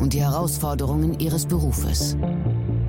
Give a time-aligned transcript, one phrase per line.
[0.00, 2.16] und die Herausforderungen ihres Berufes.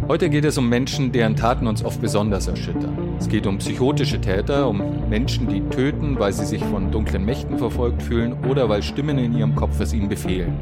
[0.08, 3.16] Heute geht es um Menschen, deren Taten uns oft besonders erschüttern.
[3.20, 7.58] Es geht um psychotische Täter, um Menschen, die töten, weil sie sich von dunklen Mächten
[7.58, 10.54] verfolgt fühlen oder weil Stimmen in ihrem Kopf es ihnen befehlen.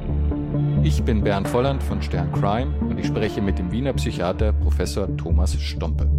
[0.84, 5.08] Ich bin Bernd Volland von Stern Crime und ich spreche mit dem Wiener Psychiater Professor
[5.18, 6.19] Thomas Stompe.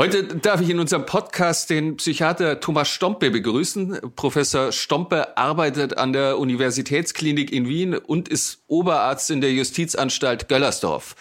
[0.00, 4.00] Heute darf ich in unserem Podcast den Psychiater Thomas Stompe begrüßen.
[4.16, 11.16] Professor Stompe arbeitet an der Universitätsklinik in Wien und ist Oberarzt in der Justizanstalt Göllersdorf.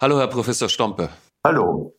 [0.00, 1.10] Hallo, Herr Professor Stompe.
[1.46, 1.94] Hallo.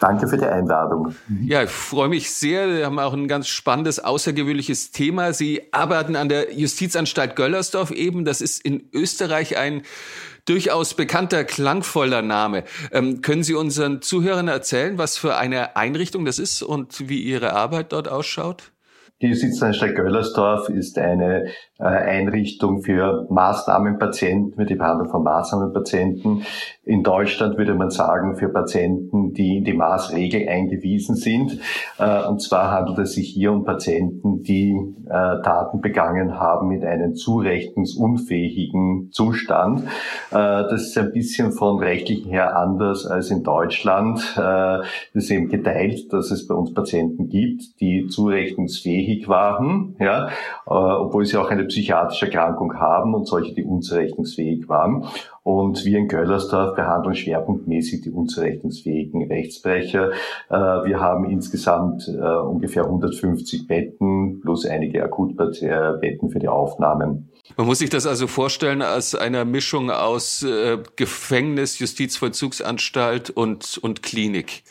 [0.00, 1.16] Danke für die Einladung.
[1.42, 2.68] Ja, ich freue mich sehr.
[2.68, 5.32] Wir haben auch ein ganz spannendes, außergewöhnliches Thema.
[5.32, 8.24] Sie arbeiten an der Justizanstalt Göllersdorf eben.
[8.24, 9.82] Das ist in Österreich ein
[10.44, 12.64] durchaus bekannter, klangvoller Name.
[12.92, 17.52] Ähm, können Sie unseren Zuhörern erzählen, was für eine Einrichtung das ist und wie Ihre
[17.52, 18.72] Arbeit dort ausschaut?
[19.20, 21.46] Die Justizanstalt Göllersdorf ist eine
[21.86, 26.44] Einrichtung für Maßnahmenpatienten, für die Behandlung von Maßnahmenpatienten.
[26.84, 31.58] In Deutschland würde man sagen, für Patienten, die in die Maßregel eingewiesen sind.
[31.98, 34.72] Äh, und zwar handelt es sich hier um Patienten, die
[35.06, 39.84] äh, Taten begangen haben mit einem zurechnungsunfähigen Zustand.
[40.30, 44.34] Das ist ein bisschen von rechtlichen her anders als in Deutschland.
[44.36, 50.28] Das ist eben geteilt, dass es bei uns Patienten gibt, die zurechnungsfähig waren, ja,
[50.66, 55.08] obwohl sie auch eine psychiatrische Erkrankung haben und solche, die unzurechnungsfähig waren.
[55.42, 60.12] Und wir in Göllersdorf behandeln schwerpunktmäßig die unzurechnungsfähigen Rechtsbrecher.
[60.50, 67.28] Äh, wir haben insgesamt äh, ungefähr 150 Betten plus einige Akutbetten für die Aufnahmen.
[67.56, 74.02] Man muss sich das also vorstellen als eine Mischung aus äh, Gefängnis, Justizvollzugsanstalt und, und
[74.02, 74.62] Klinik.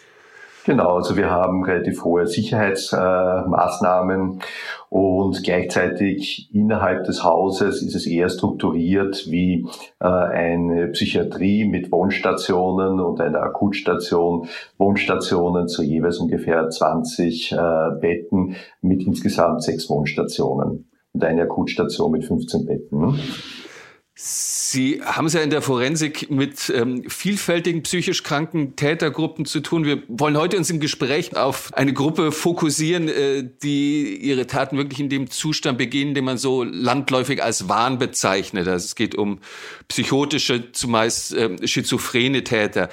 [0.64, 4.44] Genau, also wir haben relativ hohe Sicherheitsmaßnahmen
[4.92, 9.66] und gleichzeitig innerhalb des Hauses ist es eher strukturiert wie
[10.02, 14.50] äh, eine Psychiatrie mit Wohnstationen und einer Akutstation.
[14.78, 17.56] Wohnstationen zu jeweils ungefähr 20 äh,
[18.02, 23.18] Betten mit insgesamt sechs Wohnstationen und eine Akutstation mit 15 Betten.
[24.24, 29.84] Sie haben es ja in der Forensik mit ähm, vielfältigen psychisch kranken Tätergruppen zu tun.
[29.84, 35.00] Wir wollen heute uns im Gespräch auf eine Gruppe fokussieren, äh, die ihre Taten wirklich
[35.00, 38.68] in dem Zustand begehen, den man so landläufig als Wahn bezeichnet.
[38.68, 39.40] Also es geht um
[39.88, 42.90] psychotische, zumeist äh, schizophrene Täter.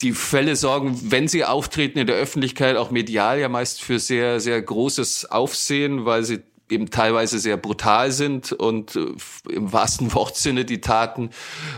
[0.00, 4.40] Die Fälle sorgen, wenn sie auftreten in der Öffentlichkeit, auch medial ja meist für sehr,
[4.40, 6.40] sehr großes Aufsehen, weil sie
[6.74, 9.06] eben teilweise sehr brutal sind und äh,
[9.50, 11.30] im wahrsten Wortsinne die Taten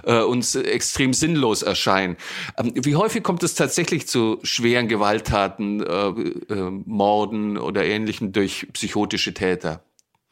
[0.05, 2.17] äh, uns extrem sinnlos erscheinen.
[2.59, 6.09] Ähm, wie häufig kommt es tatsächlich zu schweren Gewalttaten, äh,
[6.53, 9.83] äh, Morden oder Ähnlichem durch psychotische Täter?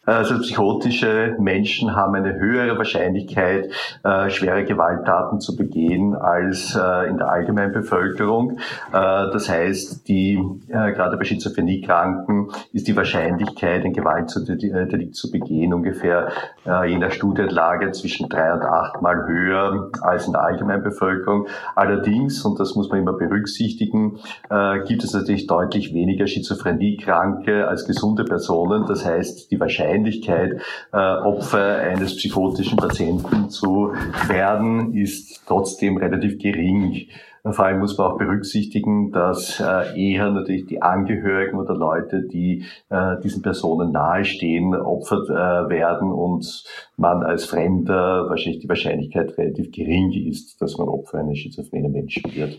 [0.06, 3.70] Also psychotische Menschen haben eine höhere Wahrscheinlichkeit,
[4.03, 8.59] äh, schwere Gewalttaten zu begehen als äh, in der allgemeinen Bevölkerung.
[8.93, 10.38] Äh, das heißt, die,
[10.69, 16.28] äh, gerade bei Schizophreniekranken ist die Wahrscheinlichkeit, ein Gewaltdelikt zu begehen, ungefähr
[16.66, 21.47] äh, je nach Studienlage zwischen drei und achtmal höher als in der allgemeinen Bevölkerung.
[21.75, 24.19] Allerdings, und das muss man immer berücksichtigen,
[24.50, 28.84] äh, gibt es natürlich deutlich weniger Schizophreniekranke als gesunde Personen.
[28.87, 30.60] Das heißt, die Wahrscheinlichkeit Wahrscheinlichkeit,
[30.93, 33.93] äh, Opfer eines psychotischen Patienten zu
[34.28, 37.06] werden, ist trotzdem relativ gering.
[37.47, 42.65] Vor allem muss man auch berücksichtigen, dass äh, eher natürlich die Angehörigen oder Leute, die
[42.88, 46.65] äh, diesen Personen nahestehen, Opfer äh, werden und
[46.97, 52.35] man als Fremder wahrscheinlich die Wahrscheinlichkeit relativ gering ist, dass man Opfer eines schizophrenen Menschen
[52.35, 52.58] wird.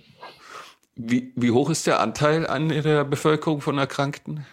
[0.95, 4.45] Wie, wie hoch ist der Anteil an der Bevölkerung von Erkrankten?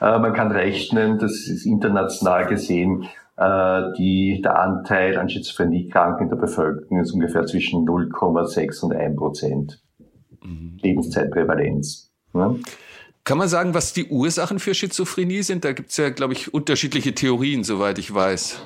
[0.00, 6.28] Äh, man kann rechnen, das ist international gesehen, äh, die, der Anteil an Schizophreniekranken in
[6.30, 9.82] der Bevölkerung ist ungefähr zwischen 0,6 und 1 Prozent
[10.42, 10.78] mhm.
[10.82, 12.12] Lebenszeitprävalenz.
[12.34, 12.54] Ja.
[13.24, 15.64] Kann man sagen, was die Ursachen für Schizophrenie sind?
[15.64, 18.60] Da gibt es ja, glaube ich, unterschiedliche Theorien, soweit ich weiß.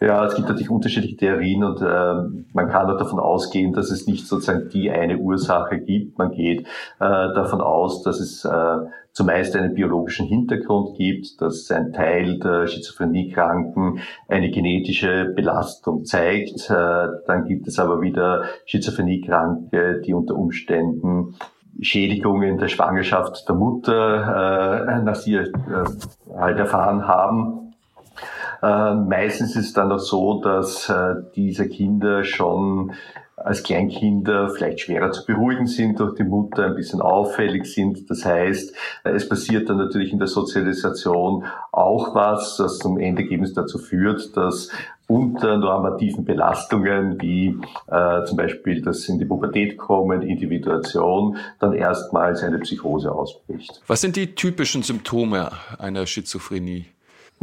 [0.00, 4.06] Ja, es gibt natürlich unterschiedliche Theorien und äh, man kann auch davon ausgehen, dass es
[4.06, 6.18] nicht sozusagen die eine Ursache gibt.
[6.18, 6.66] Man geht äh,
[6.98, 8.76] davon aus, dass es äh,
[9.12, 16.70] zumeist einen biologischen Hintergrund gibt, dass ein Teil der Schizophreniekranken eine genetische Belastung zeigt.
[16.70, 21.34] Äh, dann gibt es aber wieder Schizophreniekranke, die unter Umständen
[21.80, 25.50] Schädigungen der Schwangerschaft der Mutter äh, nach sie äh,
[26.36, 27.61] halt erfahren haben.
[28.62, 32.92] Äh, meistens ist es dann auch so, dass äh, diese Kinder schon
[33.36, 38.08] als Kleinkinder vielleicht schwerer zu beruhigen sind durch die Mutter, ein bisschen auffällig sind.
[38.08, 38.74] Das heißt,
[39.04, 44.70] es passiert dann natürlich in der Sozialisation auch was, das zum Endergebnis dazu führt, dass
[45.08, 52.42] unter normativen Belastungen wie äh, zum Beispiel das in die Pubertät kommen, Individuation, dann erstmals
[52.42, 53.82] eine Psychose ausbricht.
[53.86, 56.86] Was sind die typischen Symptome einer Schizophrenie?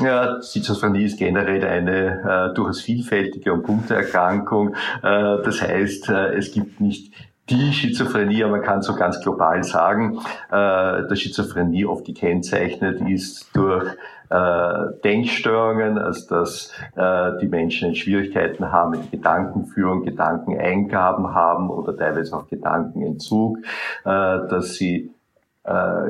[0.01, 4.75] Ja, Schizophrenie ist generell eine äh, durchaus vielfältige und bunte Erkrankung.
[5.03, 7.13] Äh, das heißt, äh, es gibt nicht
[7.49, 10.19] die Schizophrenie, aber man kann so ganz global sagen,
[10.49, 13.95] äh, dass Schizophrenie oft gekennzeichnet ist durch
[14.29, 22.37] äh, Denkstörungen, also dass äh, die Menschen Schwierigkeiten haben mit Gedankenführung, Gedankeneingaben haben oder teilweise
[22.37, 23.63] auch Gedankenentzug, äh,
[24.05, 25.11] dass sie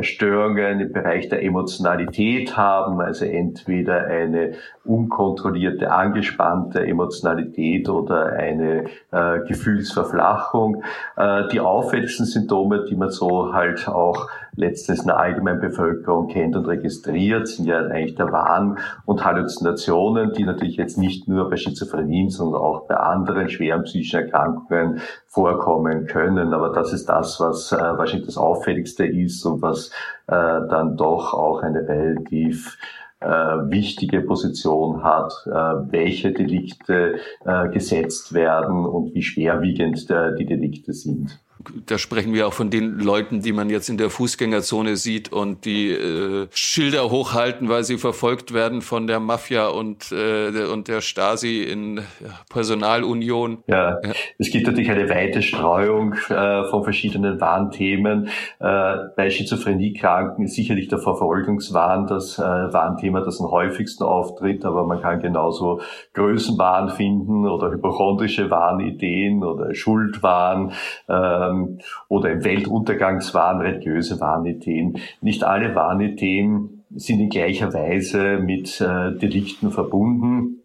[0.02, 4.54] Störungen im Bereich der Emotionalität haben, also entweder eine
[4.86, 10.84] unkontrollierte, angespannte Emotionalität oder eine äh, Gefühlsverflachung.
[11.18, 16.56] Äh, die auffälligsten Symptome, die man so halt auch letztens in der allgemeinen Bevölkerung kennt
[16.56, 21.56] und registriert, sind ja eigentlich der Wahn und Halluzinationen, die natürlich jetzt nicht nur bei
[21.56, 26.54] Schizophrenien, sondern auch bei anderen schweren psychischen Erkrankungen vorkommen können.
[26.54, 29.90] Aber das ist das, was äh, wahrscheinlich das Auffälligste ist und was
[30.28, 30.32] äh,
[30.70, 32.78] dann doch auch eine relativ
[33.22, 35.52] äh, wichtige Position hat, äh,
[35.92, 37.16] welche Delikte
[37.46, 41.40] äh, gesetzt werden und wie schwerwiegend äh, die Delikte sind
[41.86, 45.66] da sprechen wir auch von den Leuten, die man jetzt in der Fußgängerzone sieht und
[45.66, 51.02] die äh, Schilder hochhalten, weil sie verfolgt werden von der Mafia und, äh, und der
[51.02, 52.02] Stasi in
[52.50, 53.64] Personalunion.
[53.68, 58.30] Ja, ja, es gibt natürlich eine weite Streuung äh, von verschiedenen Warnthemen.
[58.60, 64.86] Äh, bei Schizophreniekranken ist sicherlich der Verfolgungswahn das äh, Warnthema, das am häufigsten auftritt, aber
[64.86, 65.82] man kann genauso
[66.14, 70.72] Größenwahn finden oder hypochondrische Warnideen oder Schuldwahn.
[71.08, 75.00] Äh, ähm, oder im Weltuntergangswahn, religiöse Wahnideen.
[75.22, 80.64] Nicht alle Wahnideen sind in gleicher Weise mit äh, Delikten verbunden.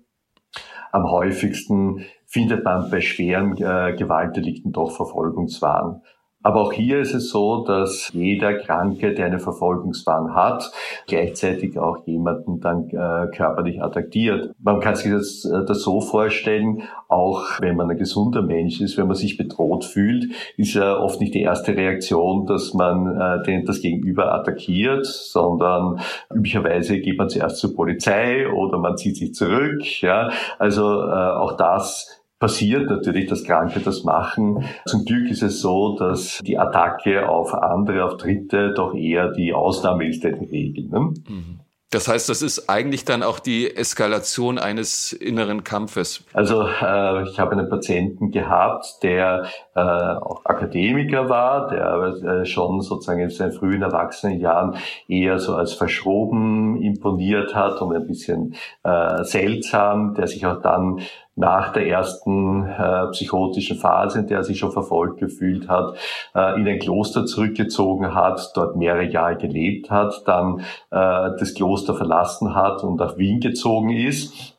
[0.93, 6.03] Am häufigsten findet man bei schweren äh, Gewaltdelikten doch Verfolgungswahn.
[6.45, 10.71] Aber auch hier ist es so, dass jeder Kranke, der einen Verfolgungswahn hat,
[11.07, 14.55] gleichzeitig auch jemanden dann äh, körperlich attackiert.
[14.63, 18.99] Man kann sich das, äh, das so vorstellen, auch wenn man ein gesunder Mensch ist,
[18.99, 20.27] wenn man sich bedroht fühlt,
[20.59, 26.01] ist ja oft nicht die erste Reaktion, dass man äh, den, das Gegenüber attackiert, sondern
[26.31, 30.03] üblicherweise geht man zuerst zur Polizei oder man zieht sich zurück.
[30.03, 34.65] Ja, also äh, auch das passiert natürlich, dass Kranke das machen.
[34.87, 39.53] Zum Glück ist es so, dass die Attacke auf andere, auf Dritte doch eher die
[39.53, 40.89] Ausnahme ist der Regel.
[40.89, 41.01] Ne?
[41.29, 41.61] Mhm.
[41.95, 46.25] Das heißt, das ist eigentlich dann auch die Eskalation eines inneren Kampfes.
[46.33, 49.45] Also äh, ich habe einen Patienten gehabt, der
[49.77, 54.75] äh, auch Akademiker war, der äh, schon sozusagen in seinen frühen Erwachsenenjahren
[55.07, 60.99] eher so als verschroben imponiert hat und ein bisschen äh, seltsam, der sich auch dann
[61.37, 65.97] nach der ersten äh, psychotischen Phase, in der er sich schon verfolgt gefühlt hat,
[66.35, 71.95] äh, in ein Kloster zurückgezogen hat, dort mehrere Jahre gelebt hat, dann äh, das Kloster
[71.95, 74.57] verlassen hat und nach Wien gezogen ist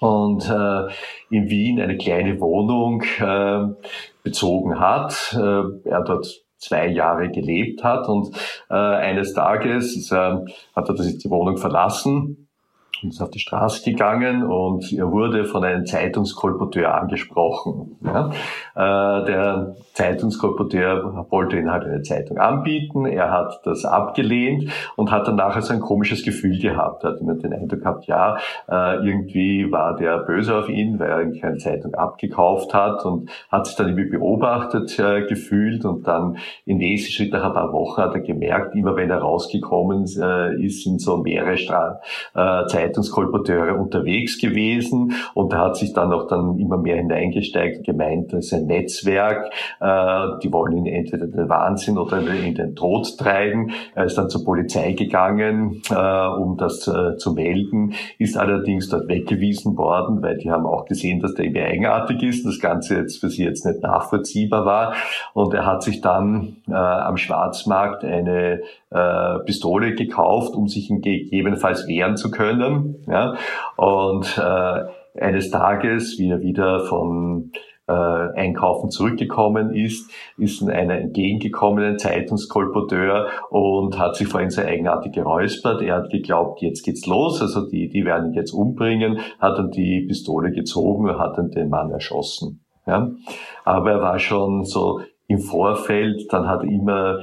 [0.00, 0.88] und äh,
[1.30, 3.68] in Wien eine kleine Wohnung äh,
[4.22, 5.32] bezogen hat.
[5.32, 8.34] Äh, er dort zwei Jahre gelebt hat und
[8.68, 12.45] äh, eines Tages ist er, hat er die Wohnung verlassen
[13.04, 17.96] ist auf die Straße gegangen und er wurde von einem Zeitungskolporteur angesprochen.
[18.04, 18.30] Ja.
[18.74, 23.06] Äh, der Zeitungskolporteur wollte ihn halt eine Zeitung anbieten.
[23.06, 27.04] Er hat das abgelehnt und hat dann nachher so ein komisches Gefühl gehabt.
[27.04, 28.38] Er hat immer den Eindruck gehabt, ja,
[28.68, 33.30] äh, irgendwie war der böse auf ihn, weil er eigentlich eine Zeitung abgekauft hat und
[33.50, 37.72] hat sich dann irgendwie beobachtet äh, gefühlt und dann im nächsten Schritt nach ein paar
[37.72, 42.00] Wochen hat er gemerkt, immer wenn er rausgekommen ist, sind so mehrere Stra
[42.34, 48.32] Zeitungen Zeitungskolporteure unterwegs gewesen und er hat sich dann auch dann immer mehr hineingesteigt, gemeint,
[48.32, 49.50] das ist ein Netzwerk,
[49.80, 53.72] äh, die wollen ihn entweder in den Wahnsinn oder in den Tod treiben.
[53.94, 59.08] Er ist dann zur Polizei gegangen, äh, um das äh, zu melden, ist allerdings dort
[59.08, 63.18] weggewiesen worden, weil die haben auch gesehen, dass der irgendwie eigenartig ist, das Ganze jetzt
[63.18, 64.94] für sie jetzt nicht nachvollziehbar war
[65.34, 71.86] und er hat sich dann äh, am Schwarzmarkt eine äh, Pistole gekauft, um sich gegebenenfalls
[71.88, 72.75] wehren zu können.
[73.06, 73.34] Ja?
[73.76, 77.52] Und äh, eines Tages, wie er wieder von
[77.88, 85.82] äh, Einkaufen zurückgekommen ist, ist einer entgegengekommenen Zeitungskolporteur und hat sich vorhin sehr eigenartig geräuspert.
[85.82, 89.70] Er hat geglaubt, jetzt geht's los, also die, die werden ihn jetzt umbringen, hat dann
[89.70, 92.64] die Pistole gezogen und hat dann den Mann erschossen.
[92.86, 93.10] Ja?
[93.64, 97.18] Aber er war schon so im Vorfeld, dann hat er immer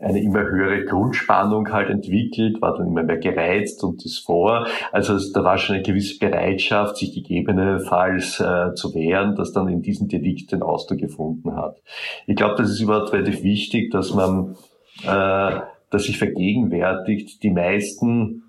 [0.00, 4.66] eine immer höhere Grundspannung halt entwickelt, war dann immer mehr gereizt und ist vor.
[4.92, 9.82] Also da war schon eine gewisse Bereitschaft, sich gegebenenfalls äh, zu wehren, das dann in
[9.82, 11.80] diesen Delikten Ausdruck gefunden hat.
[12.26, 14.56] Ich glaube, das ist überhaupt relativ wichtig, dass man,
[15.04, 15.60] äh,
[15.90, 18.42] dass sich vergegenwärtigt, die meisten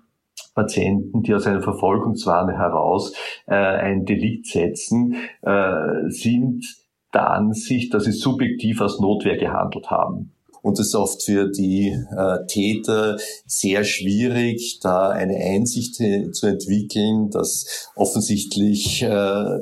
[0.54, 3.14] Patienten, die aus einer Verfolgungswahn heraus
[3.46, 6.64] äh, ein Delikt setzen, äh, sind
[7.14, 10.32] der Ansicht, dass sie subjektiv aus Notwehr gehandelt haben.
[10.68, 17.30] Und es ist oft für die äh, Täter sehr schwierig, da eine Einsicht zu entwickeln,
[17.30, 19.60] dass offensichtlich äh,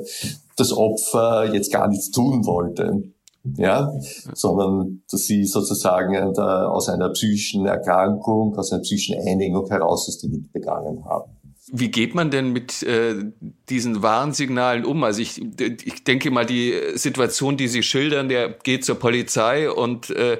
[0.57, 3.03] das Opfer jetzt gar nichts tun wollte.
[3.55, 3.93] Ja,
[4.33, 10.51] sondern dass sie sozusagen aus einer psychischen Erkrankung, aus einer psychischen Einigung heraus das Delikt
[10.51, 11.31] begangen haben.
[11.71, 13.25] Wie geht man denn mit äh,
[13.69, 15.03] diesen Warnsignalen um?
[15.03, 20.09] Also ich, ich denke mal, die Situation, die Sie schildern, der geht zur Polizei und
[20.09, 20.39] äh,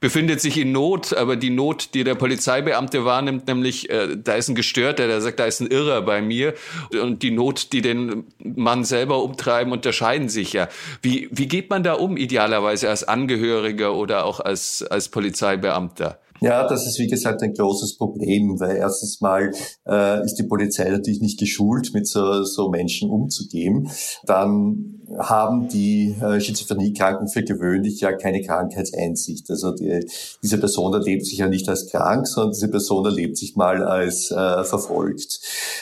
[0.00, 4.48] befindet sich in Not, aber die Not, die der Polizeibeamte wahrnimmt, nämlich äh, da ist
[4.48, 6.54] ein Gestörter, der sagt, da ist ein Irrer bei mir
[7.02, 10.68] und die Not, die den Mann selber umtreiben, unterscheiden sich ja.
[11.02, 16.18] Wie, wie geht man da um, idealerweise als Angehöriger oder auch als, als Polizeibeamter?
[16.40, 19.50] Ja, das ist wie gesagt ein großes Problem, weil erstens mal
[19.86, 23.90] äh, ist die Polizei natürlich nicht geschult, mit so, so Menschen umzugehen.
[24.24, 29.50] Dann haben die äh, Schizophreniekranken für gewöhnlich ja keine Krankheitseinsicht.
[29.50, 30.00] Also die,
[30.42, 34.30] diese Person erlebt sich ja nicht als krank, sondern diese Person erlebt sich mal als
[34.30, 35.40] äh, verfolgt.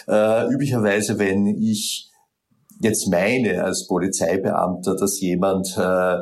[0.09, 2.11] Äh, üblicherweise, wenn ich
[2.81, 6.19] jetzt meine als Polizeibeamter, dass jemand äh,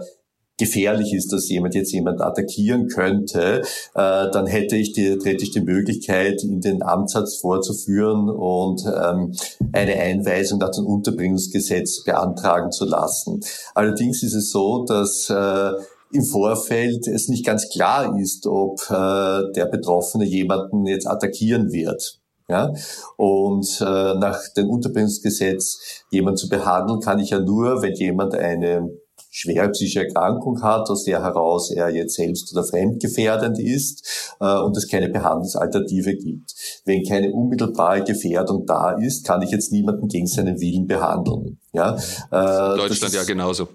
[0.58, 3.62] gefährlich ist, dass jemand jetzt jemand attackieren könnte,
[3.94, 9.32] äh, dann hätte ich die, hätte ich die Möglichkeit, ihn den Amtssatz vorzuführen und ähm,
[9.72, 13.40] eine Einweisung nach dem Unterbringungsgesetz beantragen zu lassen.
[13.74, 15.72] Allerdings ist es so, dass äh,
[16.12, 22.20] im Vorfeld es nicht ganz klar ist, ob äh, der Betroffene jemanden jetzt attackieren wird.
[22.48, 22.72] Ja?
[23.16, 28.90] Und äh, nach dem Unterbringungsgesetz jemanden zu behandeln, kann ich ja nur, wenn jemand eine
[29.34, 34.76] schwere psychische Erkrankung hat, aus der heraus er jetzt selbst oder fremdgefährdend ist äh, und
[34.76, 36.54] es keine Behandlungsalternative gibt.
[36.84, 41.58] Wenn keine unmittelbare Gefährdung da ist, kann ich jetzt niemanden gegen seinen Willen behandeln.
[41.72, 43.66] Ja, äh, Deutschland ist, ja genauso.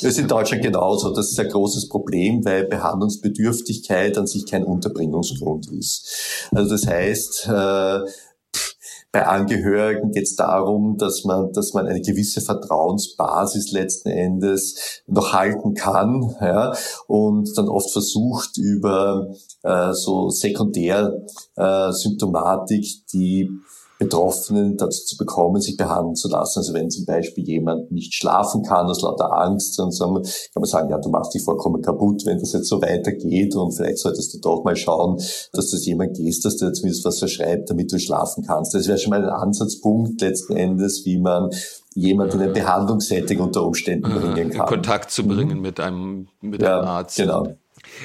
[0.00, 1.12] Das ist in Deutschland genauso.
[1.12, 6.48] Das ist ein großes Problem, weil Behandlungsbedürftigkeit an sich kein Unterbringungsgrund ist.
[6.52, 8.00] Also das heißt, äh,
[9.14, 15.32] bei Angehörigen geht es darum, dass man, dass man eine gewisse Vertrauensbasis letzten Endes noch
[15.32, 16.74] halten kann ja,
[17.06, 19.28] und dann oft versucht über
[19.62, 23.48] äh, so Sekundärsymptomatik äh, die
[24.04, 26.60] Betroffenen dazu zu bekommen, sich behandeln zu lassen.
[26.60, 30.90] Also wenn zum Beispiel jemand nicht schlafen kann aus lauter Angst, dann kann man sagen,
[30.90, 34.38] ja, du machst dich vollkommen kaputt, wenn das jetzt so weitergeht und vielleicht solltest du
[34.40, 35.16] doch mal schauen,
[35.52, 38.74] dass das jemand gehst, dass der zumindest was verschreibt, damit du schlafen kannst.
[38.74, 41.50] Das wäre schon mal ein Ansatzpunkt letzten Endes, wie man
[41.94, 44.62] jemand in ein Behandlungssetting unter Umständen bringen kann.
[44.62, 45.62] In Kontakt zu bringen mhm.
[45.62, 47.16] mit einem, mit ja, einem Arzt.
[47.16, 47.46] Genau.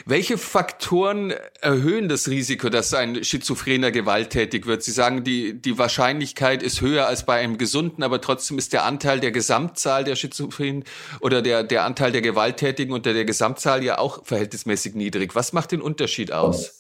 [0.05, 4.84] Welche Faktoren erhöhen das Risiko, dass ein Schizophrener gewalttätig wird?
[4.84, 8.86] Sie sagen, die, die Wahrscheinlichkeit ist höher als bei einem Gesunden, aber trotzdem ist der
[8.86, 10.84] Anteil der Gesamtzahl der Schizophrenen
[11.22, 15.36] oder der, der Anteil der Gewalttätigen unter der Gesamtzahl ja auch verhältnismäßig niedrig.
[15.36, 16.78] Was macht den Unterschied aus?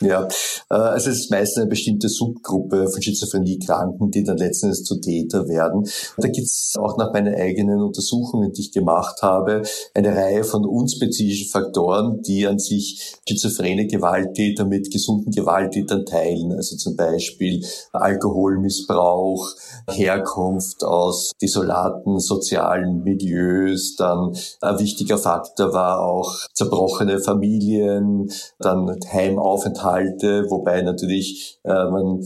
[0.00, 0.26] Ja,
[0.70, 5.48] äh, also es ist meistens eine bestimmte Subgruppe von Schizophrenie-Kranken, die dann letztendlich zu Täter
[5.48, 5.88] werden.
[6.18, 9.62] Da gibt es auch nach meinen eigenen Untersuchungen, die ich gemacht habe,
[9.94, 16.52] eine Reihe von unspezifischen Faktoren, die an sich schizophrene Gewalttäter mit gesunden Gewalttätern teilen.
[16.52, 19.50] Also zum Beispiel Alkoholmissbrauch,
[19.88, 29.83] Herkunft aus desolaten sozialen Milieus, dann ein wichtiger Faktor war auch zerbrochene Familien, dann Heimaufenthalt
[29.84, 32.20] Inhalte, wobei natürlich äh, man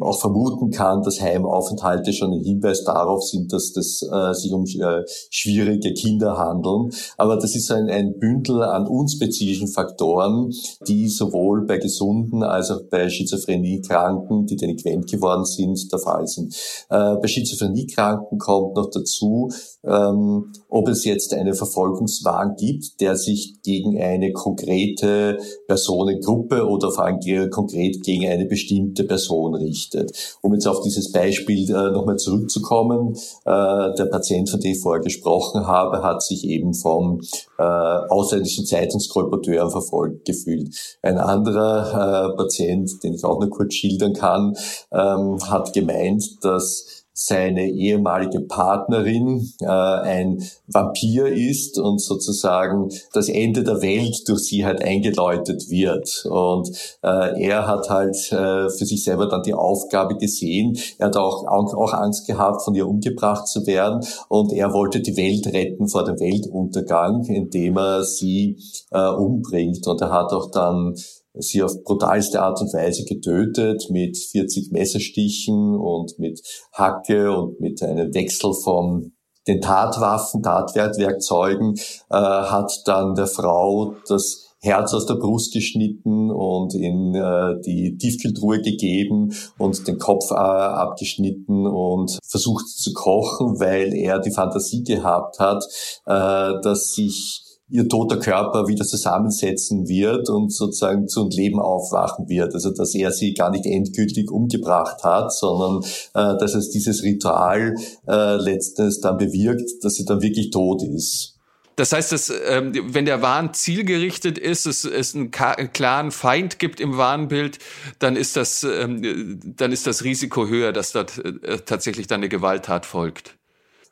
[0.00, 4.64] auch vermuten kann, dass Heimaufenthalte schon ein Hinweis darauf sind, dass das äh, sich um
[4.64, 6.90] äh, schwierige Kinder handeln.
[7.18, 10.52] Aber das ist ein, ein Bündel an unspezifischen Faktoren,
[10.88, 16.54] die sowohl bei Gesunden als auch bei Schizophreniekranken, die delinquent geworden sind, der Fall sind.
[16.88, 19.50] Äh, bei Schizophreniekranken kommt noch dazu,
[19.84, 27.04] ähm, ob es jetzt einen Verfolgungswahn gibt, der sich gegen eine konkrete Personengruppe oder vor
[27.04, 30.38] allem konkret gegen eine bestimmte Person richtet.
[30.42, 33.14] Um jetzt auf dieses Beispiel äh, nochmal zurückzukommen,
[33.44, 37.20] äh, der Patient, von dem ich vorher gesprochen habe, hat sich eben vom
[37.58, 40.74] äh, ausländischen Zeitungskolporteur verfolgt gefühlt.
[41.02, 44.56] Ein anderer äh, Patient, den ich auch noch kurz schildern kann,
[44.92, 53.62] ähm, hat gemeint, dass seine ehemalige Partnerin äh, ein Vampir ist und sozusagen das Ende
[53.62, 56.24] der Welt durch sie halt eingeläutet wird.
[56.24, 56.70] Und
[57.02, 60.78] äh, er hat halt äh, für sich selber dann die Aufgabe gesehen.
[60.98, 64.00] Er hat auch, auch Angst gehabt, von ihr umgebracht zu werden.
[64.28, 68.56] Und er wollte die Welt retten vor dem Weltuntergang, indem er sie
[68.90, 69.86] äh, umbringt.
[69.86, 70.94] Und er hat auch dann
[71.34, 76.40] sie auf brutalste Art und Weise getötet mit 40 Messerstichen und mit
[76.72, 79.12] Hacke und mit einem Wechsel von
[79.46, 81.74] den Tatwaffen, Tatwerkzeugen,
[82.10, 87.96] äh, hat dann der Frau das Herz aus der Brust geschnitten und in äh, die
[87.96, 94.84] Tiefkühltruhe gegeben und den Kopf äh, abgeschnitten und versucht zu kochen, weil er die Fantasie
[94.84, 95.64] gehabt hat,
[96.04, 102.54] äh, dass sich ihr toter Körper wieder zusammensetzen wird und sozusagen zu Leben aufwachen wird.
[102.54, 105.82] Also dass er sie gar nicht endgültig umgebracht hat, sondern
[106.14, 107.74] äh, dass es dieses Ritual
[108.08, 111.36] äh, letztens dann bewirkt, dass sie dann wirklich tot ist.
[111.76, 116.58] Das heißt, dass, ähm, wenn der Wahn zielgerichtet ist, es, es einen, einen klaren Feind
[116.58, 117.58] gibt im Warnbild,
[118.00, 122.28] dann ist das, ähm, dann ist das Risiko höher, dass dort äh, tatsächlich dann eine
[122.28, 123.36] Gewalttat folgt.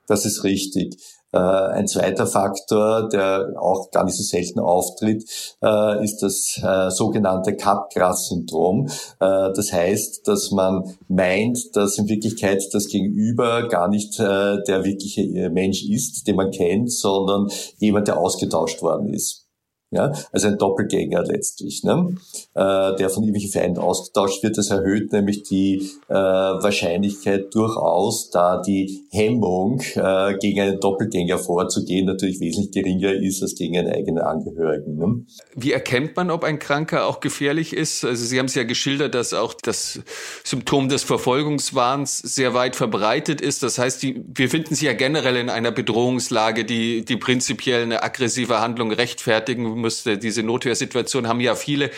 [0.07, 0.97] Das ist richtig.
[1.39, 5.25] Äh, ein zweiter Faktor, der auch gar nicht so selten auftritt,
[5.63, 8.89] äh, ist das äh, sogenannte Capgras-Syndrom.
[9.19, 15.85] Das heißt, dass man meint, dass in Wirklichkeit das Gegenüber gar nicht der wirkliche Mensch
[15.85, 19.48] ist, den man kennt, sondern jemand, der ausgetauscht worden ist.
[19.91, 22.15] Ja, also ein Doppelgänger letztlich, ne?
[22.55, 24.59] äh, der von irgendwelchen Feinden ausgetauscht wird.
[24.59, 25.77] Das erhöht nämlich die
[26.09, 33.41] äh, Wahrscheinlichkeit durchaus, da die Hemmung, äh, gegen einen Doppelgänger vorzugehen, natürlich wesentlich geringer ist
[33.43, 34.97] als gegen einen eigenen Angehörigen.
[34.97, 35.25] Ne?
[35.55, 38.05] Wie erkennt man, ob ein Kranker auch gefährlich ist?
[38.05, 40.01] Also Sie haben es ja geschildert, dass auch das
[40.45, 43.63] Symptom des Verfolgungswahns sehr weit verbreitet ist.
[43.63, 48.03] Das heißt, die, wir finden sich ja generell in einer Bedrohungslage, die, die prinzipiell eine
[48.03, 50.19] aggressive Handlung rechtfertigen müsste.
[50.19, 51.91] Diese Notwehrsituation haben ja viele.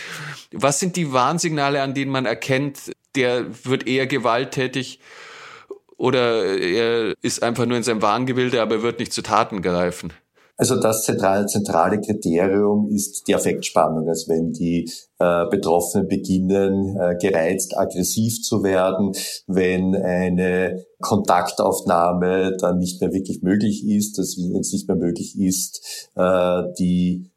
[0.53, 5.01] Was sind die Warnsignale, an denen man erkennt, der wird eher gewalttätig
[5.97, 10.13] oder er ist einfach nur in seinem Warngebilde, aber wird nicht zu Taten greifen?
[10.61, 14.07] Also das zentrale, zentrale Kriterium ist die Affektspannung.
[14.07, 19.13] Also wenn die äh, Betroffenen beginnen, äh, gereizt, aggressiv zu werden,
[19.47, 26.11] wenn eine Kontaktaufnahme dann nicht mehr wirklich möglich ist, dass es nicht mehr möglich ist,
[26.17, 27.31] äh, die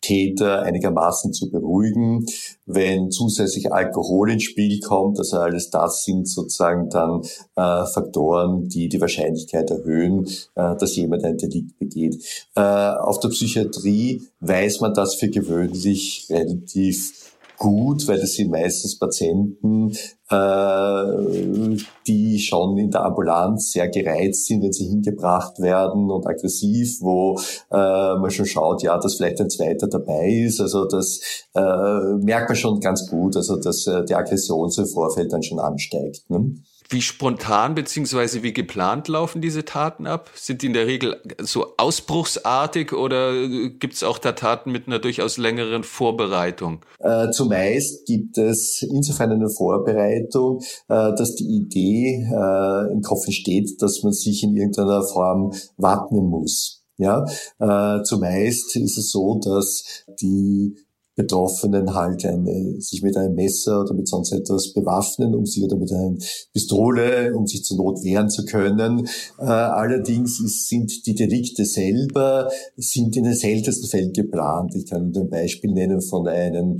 [0.00, 2.26] Täter einigermaßen zu beruhigen.
[2.66, 7.22] Wenn zusätzlich Alkohol ins Spiel kommt, also alles das sind sozusagen dann
[7.56, 12.16] äh, Faktoren, die die Wahrscheinlichkeit erhöhen, äh, dass jemand ein Delikt begeht.
[12.54, 17.29] Äh, auf der Psychiatrie weiß man das für gewöhnlich relativ
[17.60, 19.92] gut, weil das sind meistens Patienten,
[20.30, 27.02] äh, die schon in der Ambulanz sehr gereizt sind, wenn sie hingebracht werden und aggressiv,
[27.02, 27.38] wo
[27.70, 30.58] äh, man schon schaut, ja, dass vielleicht ein zweiter dabei ist.
[30.60, 31.20] Also das
[31.54, 35.42] äh, merkt man schon ganz gut, also dass äh, die Aggression so im Vorfeld dann
[35.42, 36.30] schon ansteigt.
[36.30, 36.54] Ne?
[36.92, 40.28] Wie spontan beziehungsweise wie geplant laufen diese Taten ab?
[40.34, 44.98] Sind die in der Regel so ausbruchsartig oder gibt es auch da Taten mit einer
[44.98, 46.84] durchaus längeren Vorbereitung?
[46.98, 53.80] Äh, zumeist gibt es insofern eine Vorbereitung, äh, dass die Idee äh, im Kopf entsteht,
[53.80, 56.82] dass man sich in irgendeiner Form wappnen muss.
[56.96, 57.24] Ja,
[57.60, 60.76] äh, zumeist ist es so, dass die
[61.22, 65.76] Betroffenen halt eine, sich mit einem Messer oder mit sonst etwas bewaffnen, um sich oder
[65.76, 66.16] mit einer
[66.52, 69.06] Pistole, um sich zur Not wehren zu können.
[69.38, 74.74] Äh, allerdings ist, sind die Delikte selber sind in den seltensten Fällen geplant.
[74.74, 76.78] Ich kann ein Beispiel nennen von einem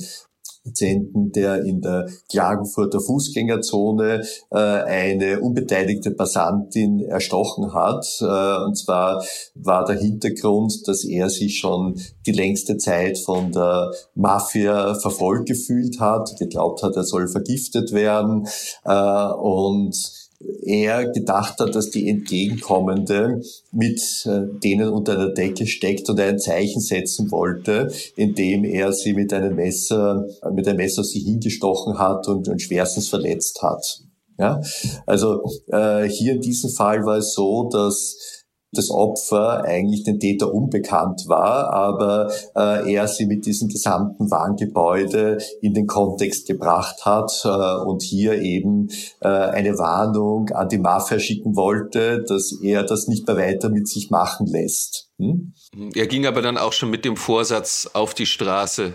[0.64, 8.04] Patienten, der in der Klagenfurter Fußgängerzone äh, eine unbeteiligte Passantin erstochen hat.
[8.20, 13.90] Äh, und zwar war der Hintergrund, dass er sich schon die längste Zeit von der
[14.14, 18.46] Mafia verfolgt gefühlt hat, geglaubt hat, er soll vergiftet werden
[18.84, 20.19] äh, und
[20.62, 26.38] er gedacht hat, dass die Entgegenkommende mit äh, denen unter der Decke steckt und ein
[26.38, 32.26] Zeichen setzen wollte, indem er sie mit einem Messer, mit einem Messer sie hingestochen hat
[32.28, 34.02] und, und schwerstens verletzt hat.
[34.38, 34.62] Ja,
[35.04, 38.39] also äh, hier in diesem Fall war es so, dass
[38.72, 45.38] das Opfer eigentlich den Täter unbekannt war, aber äh, er sie mit diesem gesamten Warngebäude
[45.60, 48.88] in den Kontext gebracht hat äh, und hier eben
[49.20, 53.88] äh, eine Warnung an die Mafia schicken wollte, dass er das nicht mehr weiter mit
[53.88, 55.10] sich machen lässt.
[55.18, 55.52] Hm?
[55.94, 58.94] Er ging aber dann auch schon mit dem Vorsatz auf die Straße.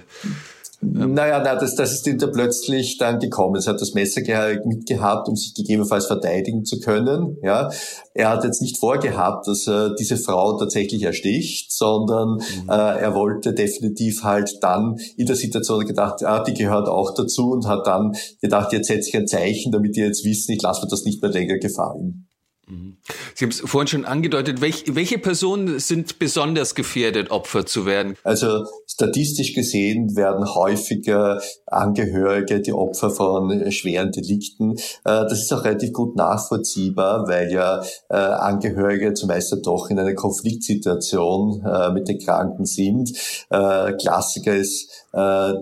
[0.82, 3.56] Naja, na, das, das ist ihm da plötzlich dann gekommen.
[3.56, 4.22] Es hat das Messer
[4.66, 7.38] mitgehabt, um sich gegebenenfalls verteidigen zu können.
[7.42, 7.70] Ja,
[8.14, 12.70] er hat jetzt nicht vorgehabt, dass er diese Frau tatsächlich ersticht, sondern mhm.
[12.70, 17.52] äh, er wollte definitiv halt dann in der Situation gedacht, ah, die gehört auch dazu
[17.52, 20.84] und hat dann gedacht, jetzt setze ich ein Zeichen, damit die jetzt wissen, ich lasse
[20.84, 22.25] mir das nicht mehr länger gefallen.
[22.68, 24.60] Sie haben es vorhin schon angedeutet.
[24.60, 28.18] Welch, welche Personen sind besonders gefährdet, Opfer zu werden?
[28.24, 34.78] Also statistisch gesehen werden häufiger Angehörige die Opfer von schweren Delikten.
[34.78, 40.16] Äh, das ist auch relativ gut nachvollziehbar, weil ja äh, Angehörige zumeist doch in einer
[40.16, 43.12] Konfliktsituation äh, mit den Kranken sind.
[43.50, 44.90] Klassiker ist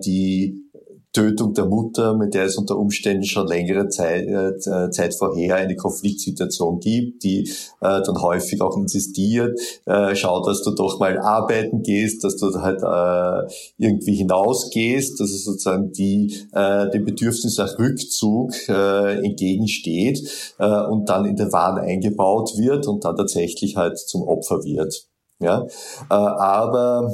[0.06, 0.63] die
[1.14, 5.76] Tötung der Mutter, mit der es unter Umständen schon längere Zeit, äh, Zeit vorher eine
[5.76, 7.48] Konfliktsituation gibt, die
[7.82, 12.52] äh, dann häufig auch insistiert, äh, schau, dass du doch mal arbeiten gehst, dass du
[12.62, 20.56] halt äh, irgendwie hinausgehst, dass es sozusagen die äh, dem Bedürfnis nach Rückzug äh, entgegensteht
[20.58, 25.08] äh, und dann in den Wahn eingebaut wird und dann tatsächlich halt zum Opfer wird.
[25.40, 25.66] Ja,
[26.10, 27.14] äh, aber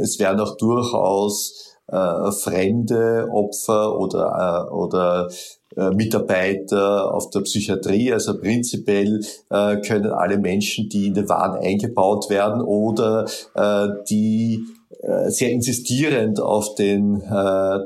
[0.00, 5.28] es werden auch durchaus äh, fremde Opfer oder, äh, oder
[5.76, 8.12] äh, Mitarbeiter auf der Psychiatrie.
[8.12, 9.20] Also prinzipiell
[9.50, 14.64] äh, können alle Menschen, die in den Wahn eingebaut werden oder äh, die
[15.28, 17.78] sehr insistierend auf den äh,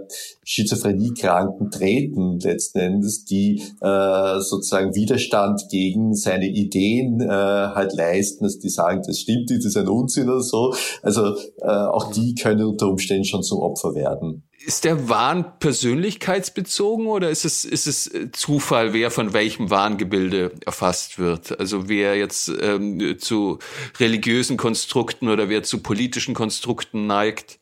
[0.44, 8.58] Schizophreniekranken treten, letzten Endes, die äh, sozusagen Widerstand gegen seine Ideen äh, halt leisten, dass
[8.58, 10.74] die sagen, das stimmt nicht, das ist ein Unsinn oder so.
[11.02, 14.44] Also äh, auch die können unter Umständen schon zum Opfer werden.
[14.62, 20.52] Ist der Wahn persönlichkeitsbezogen oder ist es, ist es äh, Zufall, wer von welchem Wahngebilde
[20.66, 21.58] erfasst wird?
[21.58, 23.58] Also wer jetzt ähm, zu
[23.98, 27.58] religiösen Konstrukten oder wer zu politischen Konstrukten neigt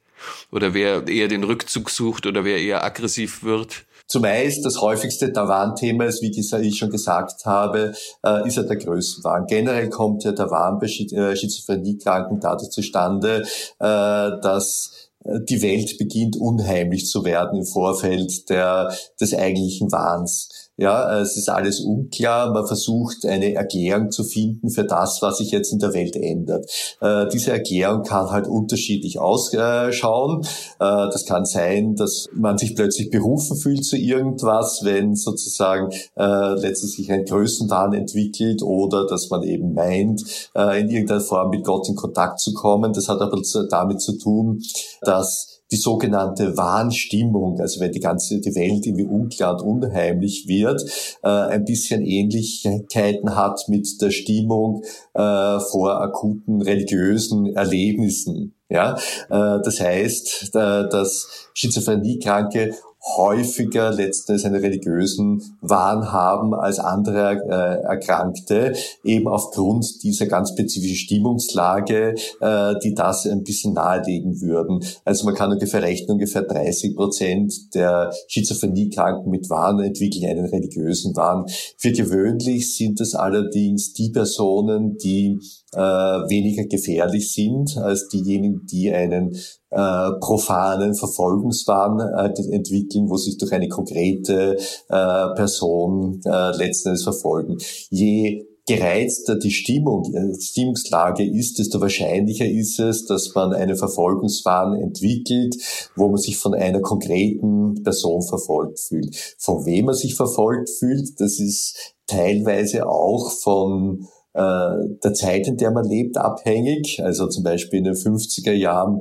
[0.50, 3.84] oder wer eher den Rückzug sucht oder wer eher aggressiv wird?
[4.08, 6.32] Zumeist das häufigste der Warnthema ist, wie
[6.66, 7.92] ich schon gesagt habe,
[8.24, 9.46] äh, ist ja der Größenwahn.
[9.46, 13.46] Generell kommt ja der Wahn bei äh, Schizophreniekranken dadurch zustande,
[13.78, 15.07] dass
[15.48, 20.67] die Welt beginnt unheimlich zu werden im Vorfeld der, des eigentlichen Wahns.
[20.80, 22.52] Ja, es ist alles unklar.
[22.52, 26.70] Man versucht eine Erklärung zu finden für das, was sich jetzt in der Welt ändert.
[27.00, 30.42] Äh, diese Erklärung kann halt unterschiedlich ausschauen.
[30.42, 30.46] Äh,
[30.78, 36.92] das kann sein, dass man sich plötzlich berufen fühlt zu irgendwas, wenn sozusagen äh, letztlich
[36.92, 40.22] sich ein Größenwahn entwickelt oder dass man eben meint,
[40.54, 42.92] äh, in irgendeiner Form mit Gott in Kontakt zu kommen.
[42.92, 44.62] Das hat aber damit zu tun,
[45.02, 50.82] dass die sogenannte Wahnstimmung, also wenn die ganze die Welt irgendwie unklar und unheimlich wird,
[51.22, 54.82] äh, ein bisschen Ähnlichkeiten hat mit der Stimmung
[55.14, 58.54] äh, vor akuten religiösen Erlebnissen.
[58.70, 58.96] Ja,
[59.30, 62.74] äh, das heißt, äh, dass Schizophreniekranke
[63.16, 70.96] häufiger letztendlich einen religiösen Wahn haben als andere äh, Erkrankte, eben aufgrund dieser ganz spezifischen
[70.96, 74.84] Stimmungslage, äh, die das ein bisschen nahelegen würden.
[75.04, 81.14] Also man kann ungefähr rechnen, ungefähr 30 Prozent der Schizophreniekranken mit Wahn entwickeln einen religiösen
[81.16, 81.46] Wahn.
[81.76, 85.38] Für gewöhnlich sind es allerdings die Personen, die
[85.74, 89.34] äh, weniger gefährlich sind als diejenigen, die einen
[89.70, 94.56] äh, profanen Verfolgungswahn äh, entwickeln, wo sich durch eine konkrete
[94.88, 97.58] äh, Person äh, letzten Endes verfolgen.
[97.90, 104.74] Je gereizter die Stimmung, äh, Stimmungslage ist, desto wahrscheinlicher ist es, dass man einen Verfolgungswahn
[104.74, 105.56] entwickelt,
[105.96, 109.16] wo man sich von einer konkreten Person verfolgt fühlt.
[109.38, 114.06] Von wem man sich verfolgt fühlt, das ist teilweise auch von
[114.38, 117.02] der Zeit, in der man lebt, abhängig.
[117.02, 119.00] Also zum Beispiel in den 50er Jahren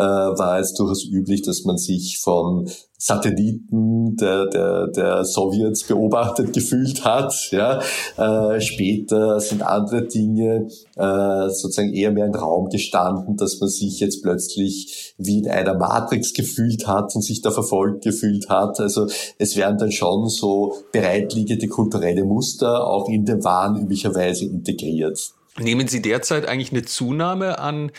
[0.00, 6.52] äh, war es durchaus üblich, dass man sich von Satelliten der, der, der Sowjets beobachtet
[6.54, 7.34] gefühlt hat.
[7.50, 7.80] Ja.
[8.16, 14.00] Äh, später sind andere Dinge äh, sozusagen eher mehr im Raum gestanden, dass man sich
[14.00, 18.80] jetzt plötzlich wie in einer Matrix gefühlt hat und sich da verfolgt gefühlt hat.
[18.80, 19.06] Also
[19.38, 25.32] es werden dann schon so bereitliegende kulturelle Muster auch in den Wahn üblicherweise integriert.
[25.58, 27.90] Nehmen Sie derzeit eigentlich eine Zunahme an,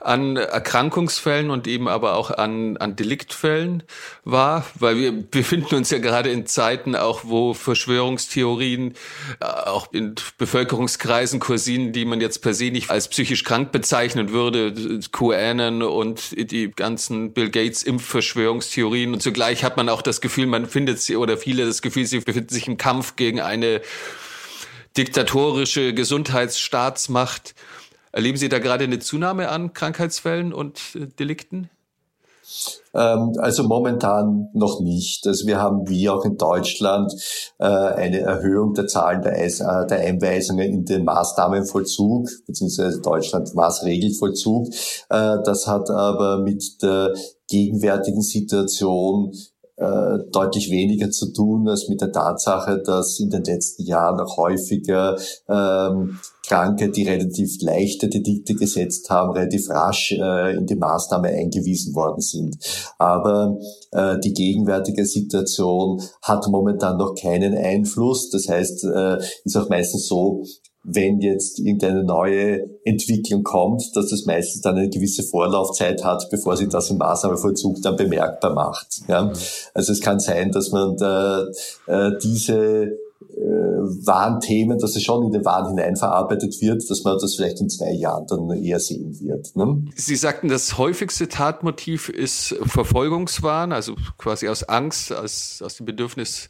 [0.00, 3.82] an Erkrankungsfällen und eben aber auch an, an Deliktfällen
[4.24, 4.66] wahr?
[4.78, 8.94] Weil wir befinden uns ja gerade in Zeiten auch, wo Verschwörungstheorien
[9.40, 14.30] äh, auch in Bevölkerungskreisen kursieren, die man jetzt per se nicht als psychisch krank bezeichnen
[14.30, 19.14] würde, QAnon und die ganzen Bill Gates Impfverschwörungstheorien.
[19.14, 22.20] Und zugleich hat man auch das Gefühl, man findet sie oder viele das Gefühl, sie
[22.20, 23.80] befinden sich im Kampf gegen eine
[25.00, 27.54] diktatorische Gesundheitsstaatsmacht.
[28.12, 31.70] Erleben Sie da gerade eine Zunahme an Krankheitsfällen und äh, Delikten?
[32.92, 35.26] Ähm, also momentan noch nicht.
[35.26, 37.14] Also wir haben wie auch in Deutschland
[37.58, 39.48] äh, eine Erhöhung der Zahlen äh,
[39.86, 44.68] der Einweisungen in den Maßnahmenvollzug, beziehungsweise Deutschland Maßregelvollzug.
[45.08, 47.14] Das hat aber mit der
[47.48, 49.32] gegenwärtigen Situation
[49.80, 54.36] äh, deutlich weniger zu tun als mit der Tatsache, dass in den letzten Jahren auch
[54.36, 55.16] häufiger
[55.48, 61.94] ähm, Kranke, die relativ leichte Delikte gesetzt haben, relativ rasch äh, in die Maßnahme eingewiesen
[61.94, 62.56] worden sind.
[62.98, 63.56] Aber
[63.92, 68.30] äh, die gegenwärtige Situation hat momentan noch keinen Einfluss.
[68.30, 70.44] Das heißt, äh, ist auch meistens so,
[70.82, 76.56] wenn jetzt irgendeine neue Entwicklung kommt, dass es meistens dann eine gewisse Vorlaufzeit hat, bevor
[76.56, 79.02] sich das im Maßnahmenvollzug dann bemerkbar macht.
[79.06, 79.24] Ja?
[79.24, 79.32] Mhm.
[79.74, 81.44] Also es kann sein, dass man da,
[81.86, 87.34] äh, diese äh, Warnthemen, dass es schon in den Wahn hineinverarbeitet wird, dass man das
[87.34, 89.54] vielleicht in zwei Jahren dann eher sehen wird.
[89.56, 89.84] Ne?
[89.94, 96.48] Sie sagten, das häufigste Tatmotiv ist Verfolgungswahn, also quasi aus Angst, aus, aus dem Bedürfnis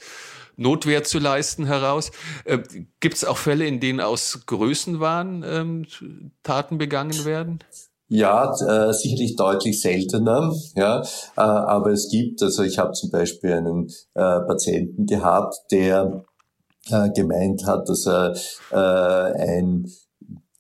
[0.57, 2.11] Notwehr zu leisten heraus.
[2.45, 2.59] Äh,
[3.01, 5.87] Gibt es auch Fälle, in denen aus Größenwahn ähm,
[6.43, 7.61] Taten begangen werden?
[8.09, 10.53] Ja, äh, sicherlich deutlich seltener.
[10.75, 16.25] Ja, äh, aber es gibt, also ich habe zum Beispiel einen äh, Patienten gehabt, der
[16.91, 18.35] äh, gemeint hat, dass er
[18.73, 19.87] äh, ein